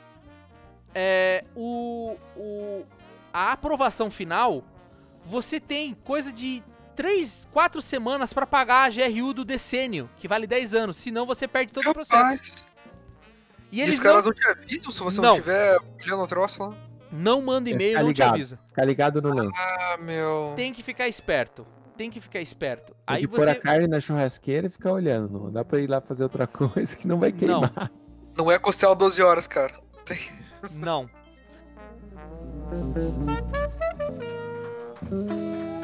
é, 0.95 1.45
o, 1.55 2.17
o- 2.37 2.85
a 3.33 3.53
aprovação 3.53 4.11
final, 4.11 4.65
você 5.25 5.61
tem 5.61 5.95
coisa 5.95 6.33
de 6.33 6.63
3, 7.01 7.49
4 7.51 7.81
semanas 7.81 8.31
para 8.35 8.47
pagar 8.47 8.85
a 8.85 8.91
GRU 8.91 9.33
do 9.33 9.43
decênio, 9.43 10.11
que 10.19 10.29
vale 10.29 10.47
10 10.47 10.75
anos, 10.75 10.99
senão 10.99 11.25
você 11.25 11.49
perde 11.49 11.73
todo 11.73 11.89
o 11.89 11.95
processo. 11.95 12.23
Rapaz, 12.23 12.65
E 13.73 13.79
e 13.79 13.81
eles 13.81 13.95
os 13.95 14.01
caras 14.01 14.27
não, 14.27 14.33
não 14.33 14.39
te 14.39 14.47
avisam 14.49 14.91
se 14.93 15.01
você 15.01 15.17
não, 15.19 15.29
Não. 15.31 15.35
tiver 15.37 15.79
olhando 16.03 16.23
o 16.23 16.27
troço 16.27 16.63
lá? 16.63 16.75
não 17.11 17.41
mandam 17.41 17.73
e-mail, 17.73 17.93
Fica 17.93 18.03
não 18.03 18.13
te 18.13 18.17
ligado. 18.19 18.35
avisa. 18.35 18.59
Ficar 18.69 18.85
ligado 18.85 19.23
no 19.23 19.35
lance. 19.35 19.59
Ah, 19.59 19.97
meu. 19.99 20.53
Tem 20.55 20.75
que 20.75 20.83
ficar 20.83 21.09
esperto. 21.09 21.67
Tem 21.97 22.11
que 22.11 22.21
ficar 22.21 22.41
esperto. 22.43 22.93
Tem 22.93 22.97
Aí 23.07 23.23
que 23.23 23.29
pôr 23.29 23.49
a 23.49 23.55
você. 23.55 23.61
carne 23.61 23.89
na 23.89 23.99
churrasqueira 23.99 24.67
e 24.67 24.71
ficar 24.71 24.93
olhando. 24.93 25.41
Não 25.41 25.51
dá 25.51 25.65
pra 25.65 25.81
ir 25.81 25.87
lá 25.89 26.03
fazer 26.03 26.25
outra 26.25 26.47
coisa 26.47 26.95
que 26.95 27.09
não 27.09 27.19
vai 27.19 27.33
queimar. 27.33 27.91
Não 28.37 28.51
é 28.51 28.59
costela 28.59 28.95
12 28.95 29.23
horas, 29.23 29.47
cara. 29.47 29.73
Não. 30.75 31.09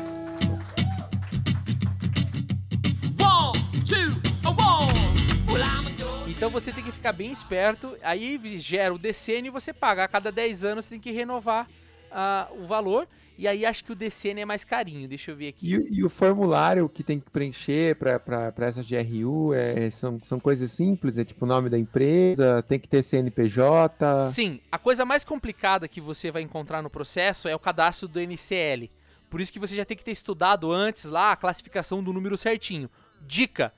Então 6.37 6.51
você 6.51 6.71
tem 6.71 6.85
que 6.85 6.93
ficar 6.93 7.13
bem 7.13 7.33
esperto. 7.33 7.97
Aí 8.03 8.39
gera 8.59 8.93
o 8.95 8.99
decênio 8.99 9.49
e 9.49 9.53
você 9.53 9.73
paga. 9.73 10.05
A 10.05 10.09
cada 10.09 10.31
10 10.31 10.65
anos 10.65 10.85
você 10.85 10.91
tem 10.91 11.01
que 11.01 11.11
renovar 11.11 11.67
ah, 12.13 12.49
o 12.59 12.67
valor. 12.67 13.09
E 13.39 13.47
aí 13.47 13.67
acho 13.67 13.85
que 13.85 13.93
o 13.93 13.95
decênio 13.95 14.43
é 14.43 14.45
mais 14.45 14.65
carinho. 14.65 15.09
Deixa 15.09 15.31
eu 15.31 15.37
ver 15.37 15.49
aqui. 15.49 15.71
E, 15.71 15.77
o- 15.79 15.87
e 15.91 16.05
o 16.05 16.09
formulário 16.11 16.89
que 16.89 17.03
tem 17.03 17.19
que 17.21 17.31
preencher 17.31 17.97
pra 17.97 18.21
essa 18.67 18.83
GRU 18.83 19.53
é, 19.55 19.91
são, 19.91 20.19
são 20.25 20.39
coisas 20.41 20.73
simples, 20.73 21.19
é 21.19 21.25
tipo 21.25 21.45
o 21.45 21.49
nome 21.49 21.69
da 21.69 21.79
empresa, 21.79 22.63
tem 22.63 22.79
que 22.79 22.89
ter 22.89 23.03
CNPJ. 23.03 24.31
Sim, 24.31 24.61
a 24.73 24.79
coisa 24.79 25.05
mais 25.05 25.23
complicada 25.25 25.87
que 25.89 26.01
você 26.01 26.31
vai 26.31 26.41
encontrar 26.43 26.83
no 26.83 26.89
processo 26.91 27.47
é 27.49 27.55
o 27.55 27.59
cadastro 27.59 28.09
do 28.09 28.19
NCL. 28.21 28.91
Por 29.29 29.41
isso 29.41 29.53
que 29.53 29.59
você 29.59 29.75
já 29.77 29.85
tem 29.85 29.97
que 29.97 30.05
ter 30.05 30.13
estudado 30.13 30.71
antes 30.73 31.05
lá 31.05 31.33
a 31.33 31.37
classificação 31.37 32.03
do 32.03 32.13
número 32.15 32.39
certinho. 32.39 32.89
Dica: 33.27 33.71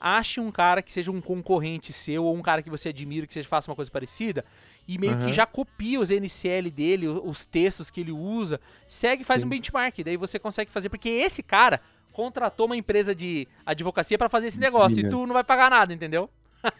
ache 0.00 0.40
um 0.40 0.50
cara 0.50 0.82
que 0.82 0.92
seja 0.92 1.10
um 1.10 1.20
concorrente 1.20 1.92
seu 1.92 2.24
ou 2.24 2.34
um 2.36 2.42
cara 2.42 2.62
que 2.62 2.70
você 2.70 2.90
admira 2.90 3.26
que 3.26 3.32
seja 3.34 3.48
faça 3.48 3.70
uma 3.70 3.74
coisa 3.76 3.90
parecida 3.90 4.44
e 4.86 4.98
meio 4.98 5.16
que 5.16 5.24
Aham. 5.24 5.32
já 5.32 5.46
copia 5.46 5.98
os 6.00 6.10
NCL 6.10 6.70
dele, 6.70 7.08
os 7.08 7.44
textos 7.44 7.90
que 7.90 8.00
ele 8.00 8.12
usa, 8.12 8.60
segue 8.86 9.22
e 9.22 9.24
faz 9.24 9.40
Sim. 9.40 9.46
um 9.46 9.50
benchmark. 9.50 9.98
Daí 10.04 10.16
você 10.16 10.38
consegue 10.38 10.70
fazer 10.70 10.88
porque 10.88 11.08
esse 11.08 11.42
cara 11.42 11.80
contratou 12.12 12.66
uma 12.66 12.76
empresa 12.76 13.14
de 13.14 13.46
advocacia 13.64 14.16
para 14.16 14.28
fazer 14.28 14.46
esse 14.46 14.60
negócio 14.60 15.00
e 15.00 15.08
tu 15.08 15.26
não 15.26 15.34
vai 15.34 15.44
pagar 15.44 15.70
nada, 15.70 15.92
entendeu? 15.92 16.30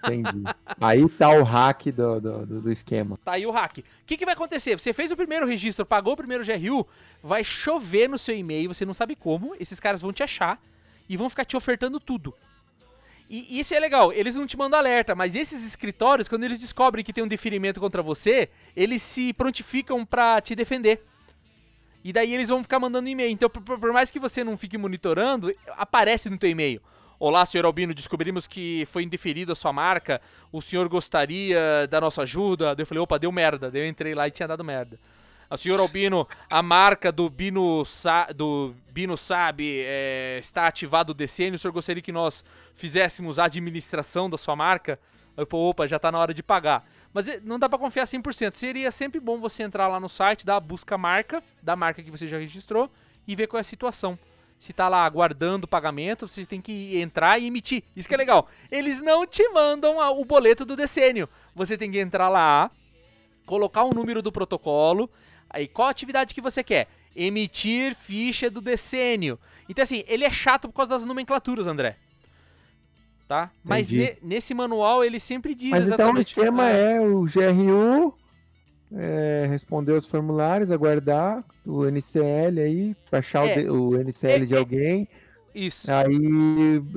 Entendi. 0.05 0.43
Aí 0.81 1.09
tá 1.11 1.31
o 1.31 1.43
hack 1.45 1.87
do, 1.93 2.21
do, 2.21 2.47
do- 2.47 2.61
do 2.63 2.73
esquema. 2.73 3.19
Tá 3.25 3.33
aí 3.33 3.47
o 3.47 3.51
hack. 3.51 3.79
O 3.79 3.83
que, 4.07 4.17
que 4.17 4.25
vai 4.25 4.35
acontecer? 4.35 4.77
Você 4.79 4.93
fez 4.93 5.13
o 5.13 5.17
primeiro 5.17 5.47
registro, 5.47 5.85
pagou 5.87 6.15
o 6.15 6.17
primeiro 6.17 6.45
GRU, 6.45 6.87
vai 7.23 7.45
chover 7.45 8.09
no 8.09 8.19
seu 8.19 8.37
e-mail, 8.37 8.73
você 8.73 8.85
não 8.85 8.95
sabe 8.95 9.15
como, 9.15 9.55
esses 9.61 9.79
caras 9.79 10.01
vão 10.03 10.13
te 10.13 10.23
achar 10.23 10.61
e 11.09 11.17
vão 11.17 11.29
ficar 11.31 11.45
te 11.45 11.57
ofertando 11.57 12.01
tudo. 12.01 12.35
E 13.29 13.59
isso 13.59 13.75
é 13.75 13.81
legal, 13.81 14.13
eles 14.13 14.37
não 14.37 14.47
te 14.47 14.57
mandam 14.57 14.79
alerta, 14.79 15.15
mas 15.15 15.35
esses 15.35 15.67
escritórios, 15.67 16.29
quando 16.29 16.45
eles 16.45 16.61
descobrem 16.61 17.05
que 17.05 17.13
tem 17.13 17.25
um 17.25 17.29
deferimento 17.29 17.81
contra 17.81 18.01
você, 18.01 18.49
eles 18.77 19.03
se 19.03 19.33
prontificam 19.33 20.07
pra 20.07 20.41
te 20.41 20.55
defender. 20.55 21.03
E 22.05 22.13
daí 22.13 22.33
eles 22.33 22.49
vão 22.51 22.63
ficar 22.63 22.79
mandando 22.79 23.09
e-mail. 23.09 23.31
Então, 23.33 23.51
por- 23.51 23.81
por 23.81 23.93
mais 23.93 24.13
que 24.13 24.21
você 24.21 24.45
não 24.45 24.57
fique 24.57 24.79
monitorando, 24.79 25.53
aparece 25.77 26.31
no 26.31 26.39
teu 26.39 26.49
e-mail. 26.49 26.81
Olá, 27.19 27.45
senhor 27.45 27.65
Albino, 27.65 27.93
descobrimos 27.93 28.47
que 28.47 28.87
foi 28.93 29.03
indeferido 29.03 29.51
a 29.51 29.57
sua 29.57 29.73
marca. 29.73 30.21
O 30.53 30.63
senhor 30.63 30.89
gostaria 30.89 31.87
da 31.91 32.01
nossa 32.01 32.23
ajuda? 32.23 32.77
Daí 32.77 32.83
eu 32.83 32.87
falei, 32.87 33.03
opa, 33.03 33.19
deu 33.19 33.33
merda. 33.33 33.71
Daí 33.73 33.81
eu 33.83 33.89
entrei 33.89 34.15
lá 34.15 34.29
e 34.29 34.31
tinha 34.31 34.47
dado 34.47 34.63
merda. 34.63 35.01
A 35.49 35.57
senhor 35.57 35.79
Albino, 35.79 36.27
a 36.51 36.63
marca 36.63 37.13
do 37.13 37.31
Bino, 37.31 37.85
Sa 37.85 38.27
do 38.35 38.75
Bino 38.91 39.17
Sabe 39.17 39.83
é, 39.85 40.39
está 40.41 40.67
ativado 40.67 41.11
o 41.11 41.15
decênio. 41.15 41.55
O 41.55 41.59
senhor 41.59 41.73
gostaria 41.73 42.03
que 42.03 42.11
nós 42.11 42.45
fizéssemos 42.75 43.39
a 43.39 43.45
administração 43.45 44.29
da 44.29 44.37
sua 44.37 44.57
marca? 44.57 44.99
Eu 45.37 45.47
falei, 45.47 45.67
opa, 45.67 45.87
já 45.87 45.99
tá 45.99 46.11
na 46.11 46.19
hora 46.19 46.33
de 46.33 46.43
pagar. 46.43 46.85
Mas 47.13 47.29
eh, 47.29 47.41
não 47.45 47.59
dá 47.59 47.69
pra 47.69 47.79
confiar 47.79 48.07
100%. 48.07 48.55
Seria 48.55 48.91
sempre 48.91 49.21
bom 49.21 49.39
você 49.39 49.63
entrar 49.63 49.87
lá 49.87 50.01
no 50.01 50.09
site, 50.09 50.47
dar 50.47 50.57
a 50.57 50.61
busca 50.61 50.97
marca, 50.97 51.43
da 51.63 51.77
marca 51.77 52.03
que 52.03 52.11
você 52.11 52.27
já 52.27 52.39
registrou, 52.39 52.91
e 53.29 53.37
ver 53.37 53.47
qual 53.47 53.59
é 53.59 53.61
a 53.61 53.65
situação. 53.65 54.19
Se 54.59 54.73
tá 54.73 54.89
lá 54.89 55.05
aguardando 55.05 55.67
o 55.67 55.69
pagamento, 55.69 56.27
você 56.27 56.47
tem 56.47 56.61
que 56.61 56.99
entrar 56.99 57.39
e 57.39 57.47
emitir. 57.47 57.85
Isso 57.95 58.09
que 58.09 58.15
é 58.15 58.19
legal. 58.19 58.49
Eles 58.71 59.03
não 59.03 59.27
te 59.27 59.47
mandam 59.51 59.99
o 60.19 60.25
boleto 60.25 60.65
do 60.65 60.75
decênio. 60.75 61.29
Você 61.55 61.77
tem 61.77 61.91
que 61.91 61.99
entrar 61.99 62.31
lá, 62.31 62.71
colocar 63.45 63.85
o 63.85 63.93
número 63.93 64.23
do 64.23 64.33
protocolo, 64.33 65.11
aí 65.51 65.67
qual 65.69 65.89
atividade 65.89 66.35
que 66.35 66.41
você 66.41 66.63
quer? 66.63 66.89
Emitir 67.15 67.95
ficha 67.95 68.51
do 68.51 68.61
decênio. 68.61 69.39
Então 69.69 69.83
assim, 69.83 70.05
ele 70.07 70.25
é 70.25 70.31
chato 70.31 70.69
por 70.69 70.75
causa 70.75 70.91
das 70.91 71.05
nomenclaturas, 71.05 71.67
André. 71.67 71.97
Tá? 73.29 73.51
Mas 73.65 73.89
ne- 73.91 74.17
nesse 74.23 74.55
manual 74.55 75.03
ele 75.03 75.19
sempre 75.19 75.53
diz 75.55 75.71
Mas 75.71 75.89
então 75.91 76.13
o 76.13 76.19
esquema 76.21 76.65
Ah, 76.67 76.71
é 76.71 77.01
o 77.01 77.25
GRU, 77.25 78.15
é, 78.95 79.47
responder 79.49 79.93
os 79.95 80.07
formulários, 80.07 80.71
aguardar 80.71 81.43
o 81.65 81.85
NCL 81.87 82.61
aí, 82.61 82.97
baixar 83.11 83.43
o 83.45 83.49
É. 83.49 83.55
de- 83.63 83.69
o, 83.69 83.97
NCL 84.01 84.47
de 84.47 84.55
É- 84.55 84.57
é- 84.57 84.61
alguém, 84.61 85.09
Isso. 85.57 85.91
Aí 85.91 86.15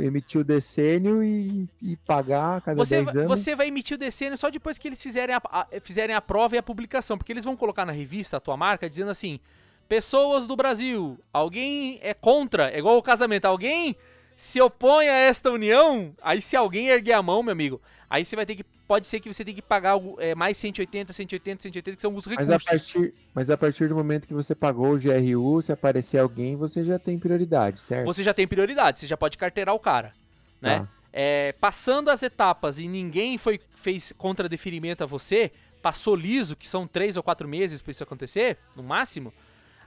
emitir 0.06 0.42
o 0.42 0.44
decênio 0.44 1.24
e, 1.24 1.68
e 1.82 1.96
pagar 2.06 2.60
cada 2.62 2.76
Você, 2.84 3.02
10 3.02 3.18
anos. 3.18 3.40
você 3.40 3.56
vai 3.56 3.68
emitir 3.70 3.96
o 3.96 3.98
decênio 4.00 4.38
só 4.38 4.50
depois 4.50 4.78
que 4.78 4.88
eles 4.90 5.02
fizerem 5.02 5.34
a, 5.36 5.42
a- 5.46 5.68
fizerem 5.82 6.14
a 6.16 6.20
prova 6.22 6.56
e 6.56 6.58
a 6.60 6.64
publicação. 6.64 7.18
Porque 7.18 7.32
eles 7.32 7.46
vão 7.46 7.56
colocar 7.56 7.86
na 7.86 7.94
revista 7.94 8.38
a 8.38 8.40
tua 8.40 8.58
marca 8.58 8.90
dizendo 8.90 9.12
assim: 9.12 9.40
Pessoas 9.88 10.46
do 10.46 10.56
Brasil, 10.56 11.18
alguém 11.32 12.00
é 12.02 12.14
contra, 12.14 12.70
é 12.70 12.80
igual 12.80 12.98
o 12.98 13.02
casamento, 13.02 13.46
alguém 13.46 13.96
se 14.36 14.62
opõe 14.62 15.08
a 15.10 15.14
esta 15.18 15.50
união. 15.50 16.14
Aí 16.22 16.42
se 16.42 16.56
alguém 16.56 16.90
erguer 16.90 17.14
a 17.14 17.24
mão, 17.24 17.42
meu 17.42 17.54
amigo, 17.54 17.82
aí 18.10 18.24
você 18.26 18.36
vai 18.36 18.46
ter 18.46 18.56
que. 18.56 18.66
Pode 18.90 19.06
ser 19.06 19.20
que 19.20 19.32
você 19.32 19.46
tenha 19.46 19.54
que 19.54 19.62
pagar 19.62 19.92
algo, 19.92 20.18
é, 20.20 20.34
mais 20.34 20.58
180, 20.58 21.14
180, 21.14 21.62
180, 21.62 21.96
que 21.96 22.02
são 22.02 22.16
os 22.16 22.26
Mas 22.26 22.48
recursos. 22.50 22.68
a, 22.68 22.72
partir, 22.72 23.14
mas 23.36 23.50
a 23.52 23.56
partir 23.56 23.88
do 23.88 23.94
momento 23.94 24.28
que 24.28 24.34
você 24.34 24.56
pagou 24.56 24.96
o 24.96 25.00
GRU, 25.00 25.62
se 25.62 25.72
aparecer 25.72 26.18
alguém, 26.18 26.56
você 26.56 26.84
já 26.84 26.98
tem 26.98 27.20
prioridade, 27.20 27.82
certo? 27.82 28.08
Você 28.08 28.24
já 28.24 28.34
tem 28.34 28.48
prioridade, 28.48 28.98
você 28.98 29.06
já 29.06 29.16
pode 29.16 29.38
carteirar 29.38 29.76
o 29.76 29.80
cara. 29.80 30.12
Né? 30.60 30.80
Tá. 30.80 30.88
É, 31.14 31.52
passando 31.52 32.10
as 32.10 32.24
etapas 32.24 32.80
e 32.80 32.88
ninguém 32.88 33.38
foi, 33.38 33.60
fez 33.76 34.12
contradeferimento 34.18 35.04
a 35.04 35.06
você, 35.06 35.52
passou 35.84 36.16
liso, 36.16 36.56
que 36.56 36.68
são 36.68 36.88
três 36.88 37.16
ou 37.16 37.22
quatro 37.22 37.48
meses 37.48 37.84
para 37.84 37.92
isso 37.92 38.02
acontecer, 38.02 38.58
no 38.76 38.82
máximo, 38.82 39.32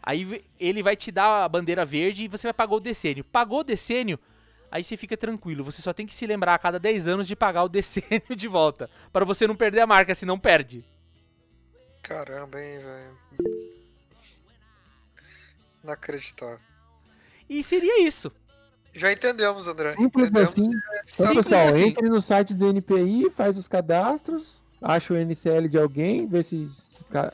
aí 0.01 0.45
ele 0.61 0.81
vai 0.81 0.95
te 0.95 1.11
dar 1.11 1.43
a 1.45 1.49
bandeira 1.49 1.85
verde 1.85 2.23
e 2.23 2.29
você 2.29 2.47
vai 2.47 2.55
pagar 2.55 2.77
o 2.77 2.81
decênio. 2.81 3.25
Pagou 3.25 3.63
o 3.63 3.65
decênio, 3.65 4.17
aí 4.73 4.83
você 4.83 4.97
fica 4.97 5.17
tranquilo. 5.17 5.63
Você 5.63 5.83
só 5.83 5.93
tem 5.93 6.07
que 6.07 6.15
se 6.15 6.27
lembrar 6.27 6.55
a 6.55 6.59
cada 6.59 6.79
10 6.81 7.07
anos 7.07 7.29
de 7.29 7.37
pagar 7.37 7.63
o 7.65 7.69
decênio 7.69 8.23
de 8.35 8.49
volta, 8.49 8.89
para 9.13 9.25
você 9.25 9.47
não 9.47 9.55
perder 9.55 9.81
a 9.81 9.87
marca, 9.87 10.15
senão 10.15 10.39
perde. 10.39 10.83
Caramba, 12.03 12.61
hein, 12.61 12.79
velho. 12.81 13.19
Inacreditável. 15.85 16.59
E 17.49 17.63
seria 17.63 18.03
isso. 18.03 18.33
Já 18.95 19.13
entendemos, 19.13 19.69
André. 19.69 19.93
Simples 19.93 20.29
entendemos. 20.29 20.49
assim. 20.49 20.71
Então, 20.71 21.27
Simples 21.27 21.45
pessoal, 21.45 21.69
assim. 21.69 21.83
entre 21.85 22.09
no 22.09 22.23
site 22.23 22.55
do 22.55 22.67
NPI, 22.69 23.31
faz 23.31 23.57
os 23.57 23.69
cadastros, 23.69 24.62
acha 24.83 25.15
o 25.15 25.17
NCL 25.17 25.69
de 25.69 25.79
alguém, 25.79 26.27
vê 26.27 26.43
se 26.43 26.69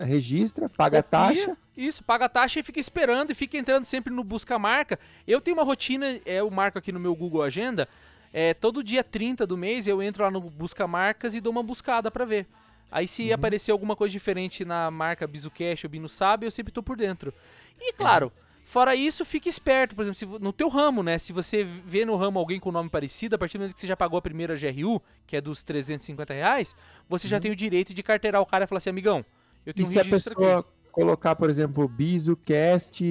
registra, 0.01 0.69
paga 0.69 0.99
a 0.99 1.03
Copia, 1.03 1.19
taxa. 1.19 1.57
Isso, 1.77 2.03
paga 2.03 2.27
a 2.27 2.29
taxa 2.29 2.61
e 2.61 2.63
fica 2.63 2.81
esperando 2.81 3.31
e 3.31 3.35
fica 3.35 3.57
entrando 3.57 3.85
sempre 3.85 4.13
no 4.13 4.25
busca 4.25 4.59
marca. 4.59 4.99
Eu 5.27 5.41
tenho 5.41 5.57
uma 5.57 5.65
rotina, 5.65 6.07
é, 6.25 6.41
eu 6.41 6.51
marco 6.51 6.79
aqui 6.79 6.93
no 6.93 7.01
meu 7.01 7.15
Google 7.15 7.43
Agenda, 7.43 7.89
é, 8.33 8.53
todo 8.53 8.85
dia 8.85 9.03
30 9.03 9.47
do 9.47 9.57
mês 9.57 9.87
eu 9.87 10.03
entro 10.03 10.25
lá 10.25 10.31
no 10.31 10.41
busca 10.41 10.87
marcas 10.87 11.35
e 11.35 11.41
dou 11.41 11.51
uma 11.51 11.63
buscada 11.63 12.11
pra 12.11 12.25
ver. 12.25 12.47
Aí 12.91 13.07
se 13.07 13.33
aparecer 13.33 13.71
alguma 13.71 13.95
coisa 13.95 14.13
diferente 14.13 14.65
na 14.65 14.91
marca 14.91 15.27
Bizucash 15.27 15.85
ou 15.85 15.91
Bino 15.91 16.09
Sabe, 16.09 16.47
eu 16.47 16.51
sempre 16.51 16.73
tô 16.73 16.83
por 16.83 16.97
dentro. 16.97 17.33
E 17.79 17.93
claro, 17.93 18.33
fora 18.69 18.95
isso, 18.95 19.25
fique 19.25 19.49
esperto, 19.49 19.97
por 19.97 20.03
exemplo, 20.03 20.19
se 20.19 20.27
no 20.27 20.53
teu 20.53 20.69
ramo, 20.69 21.03
né? 21.03 21.19
Se 21.19 21.33
você 21.33 21.65
vê 21.65 22.05
no 22.05 22.17
ramo 22.17 22.39
alguém 22.39 22.61
com 22.61 22.71
nome 22.71 22.91
parecido, 22.91 23.35
a 23.35 23.39
partir 23.39 23.57
do 23.57 23.63
momento 23.63 23.75
que 23.75 23.81
você 23.81 23.87
já 23.87 23.97
pagou 23.97 24.19
a 24.19 24.23
primeira 24.23 24.55
GRU, 24.57 25.03
que 25.27 25.37
é 25.37 25.41
dos 25.41 25.63
350 25.63 26.35
reais, 26.35 26.77
você 27.09 27.27
já 27.27 27.41
tem 27.41 27.51
o 27.51 27.57
direito 27.57 27.95
de 27.95 28.03
carteirar 28.03 28.43
o 28.43 28.47
cara 28.47 28.65
e 28.65 28.67
falar 28.67 28.79
assim, 28.79 28.91
amigão, 28.91 29.25
eu 29.67 29.73
E 29.75 29.83
tenho 29.83 29.89
um 29.89 29.93
se 29.93 29.99
a 29.99 30.05
registro 30.05 30.35
aqui. 30.35 30.45
pessoa 30.45 30.65
colocar, 30.91 31.37
por 31.37 31.49
exemplo, 31.49 31.87
BizuCast 31.89 33.05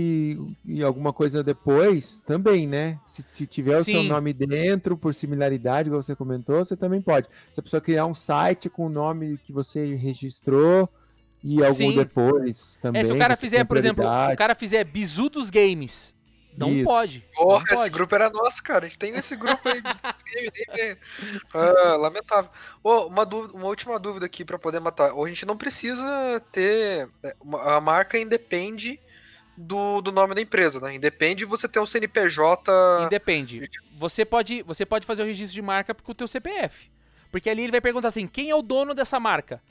e 0.65 0.83
alguma 0.83 1.13
coisa 1.13 1.43
depois, 1.43 2.19
também, 2.25 2.67
né? 2.67 2.99
Se, 3.05 3.23
se 3.31 3.47
tiver 3.47 3.77
o 3.79 3.83
seu 3.85 4.03
Sim. 4.03 4.03
nome 4.03 4.33
dentro, 4.33 4.97
por 4.97 5.13
similaridade, 5.13 5.87
igual 5.89 6.01
você 6.01 6.15
comentou, 6.15 6.63
você 6.65 6.75
também 6.75 7.01
pode. 7.01 7.27
Se 7.51 7.59
a 7.59 7.63
pessoa 7.63 7.79
criar 7.81 8.05
um 8.05 8.15
site 8.15 8.69
com 8.69 8.85
o 8.87 8.89
nome 8.89 9.37
que 9.37 9.53
você 9.53 9.95
registrou 9.95 10.89
e 11.47 11.63
algum 11.63 11.75
Sim. 11.75 11.95
depois 11.95 12.77
também. 12.81 13.01
É, 13.01 13.05
se 13.05 13.11
o 13.13 13.17
cara 13.17 13.37
fizer, 13.37 13.57
tem 13.57 13.65
por 13.65 13.77
exemplo, 13.77 14.03
o 14.05 14.35
cara 14.35 14.53
fizer 14.53 14.83
bizu 14.83 15.29
dos 15.29 15.49
games, 15.49 16.13
não 16.57 16.71
Isso. 16.71 16.83
pode. 16.83 17.23
Porra, 17.33 17.59
não 17.59 17.65
esse 17.67 17.75
pode. 17.75 17.89
grupo 17.91 18.15
era 18.15 18.29
nosso, 18.29 18.63
cara. 18.63 18.85
A 18.85 18.87
gente 18.89 18.97
tem 18.97 19.13
esse 19.15 19.35
grupo 19.35 19.69
aí. 19.69 19.79
dos 19.79 20.01
games, 20.33 20.51
nem. 20.75 20.97
Ah, 21.53 21.95
lamentável. 21.95 22.49
Ô, 22.83 23.05
uma, 23.05 23.25
dúvida, 23.25 23.53
uma 23.55 23.67
última 23.67 23.97
dúvida 23.99 24.25
aqui 24.25 24.43
pra 24.43 24.57
poder 24.59 24.79
matar. 24.79 25.11
A 25.13 25.27
gente 25.27 25.45
não 25.45 25.55
precisa 25.55 26.41
ter. 26.51 27.07
é, 27.23 27.35
A 27.63 27.79
marca 27.79 28.17
independe 28.17 28.99
do, 29.55 30.01
do 30.01 30.11
nome 30.11 30.35
da 30.35 30.41
empresa, 30.41 30.81
né? 30.81 30.95
Independe 30.95 31.39
de 31.39 31.45
você 31.45 31.67
ter 31.67 31.79
um 31.79 31.85
CNPJ. 31.85 33.05
Independe. 33.05 33.69
Você 33.97 34.25
pode, 34.25 34.63
você 34.63 34.85
pode 34.85 35.05
fazer 35.05 35.23
o 35.23 35.25
registro 35.27 35.53
de 35.53 35.61
marca 35.61 35.93
com 35.93 36.11
o 36.11 36.15
teu 36.15 36.27
CPF. 36.27 36.89
Porque 37.31 37.49
ali 37.49 37.63
ele 37.63 37.71
vai 37.71 37.81
perguntar 37.81 38.07
assim, 38.07 38.27
quem 38.27 38.49
é 38.49 38.55
o 38.55 38.61
dono 38.61 38.93
dessa 38.93 39.19
marca? 39.19 39.61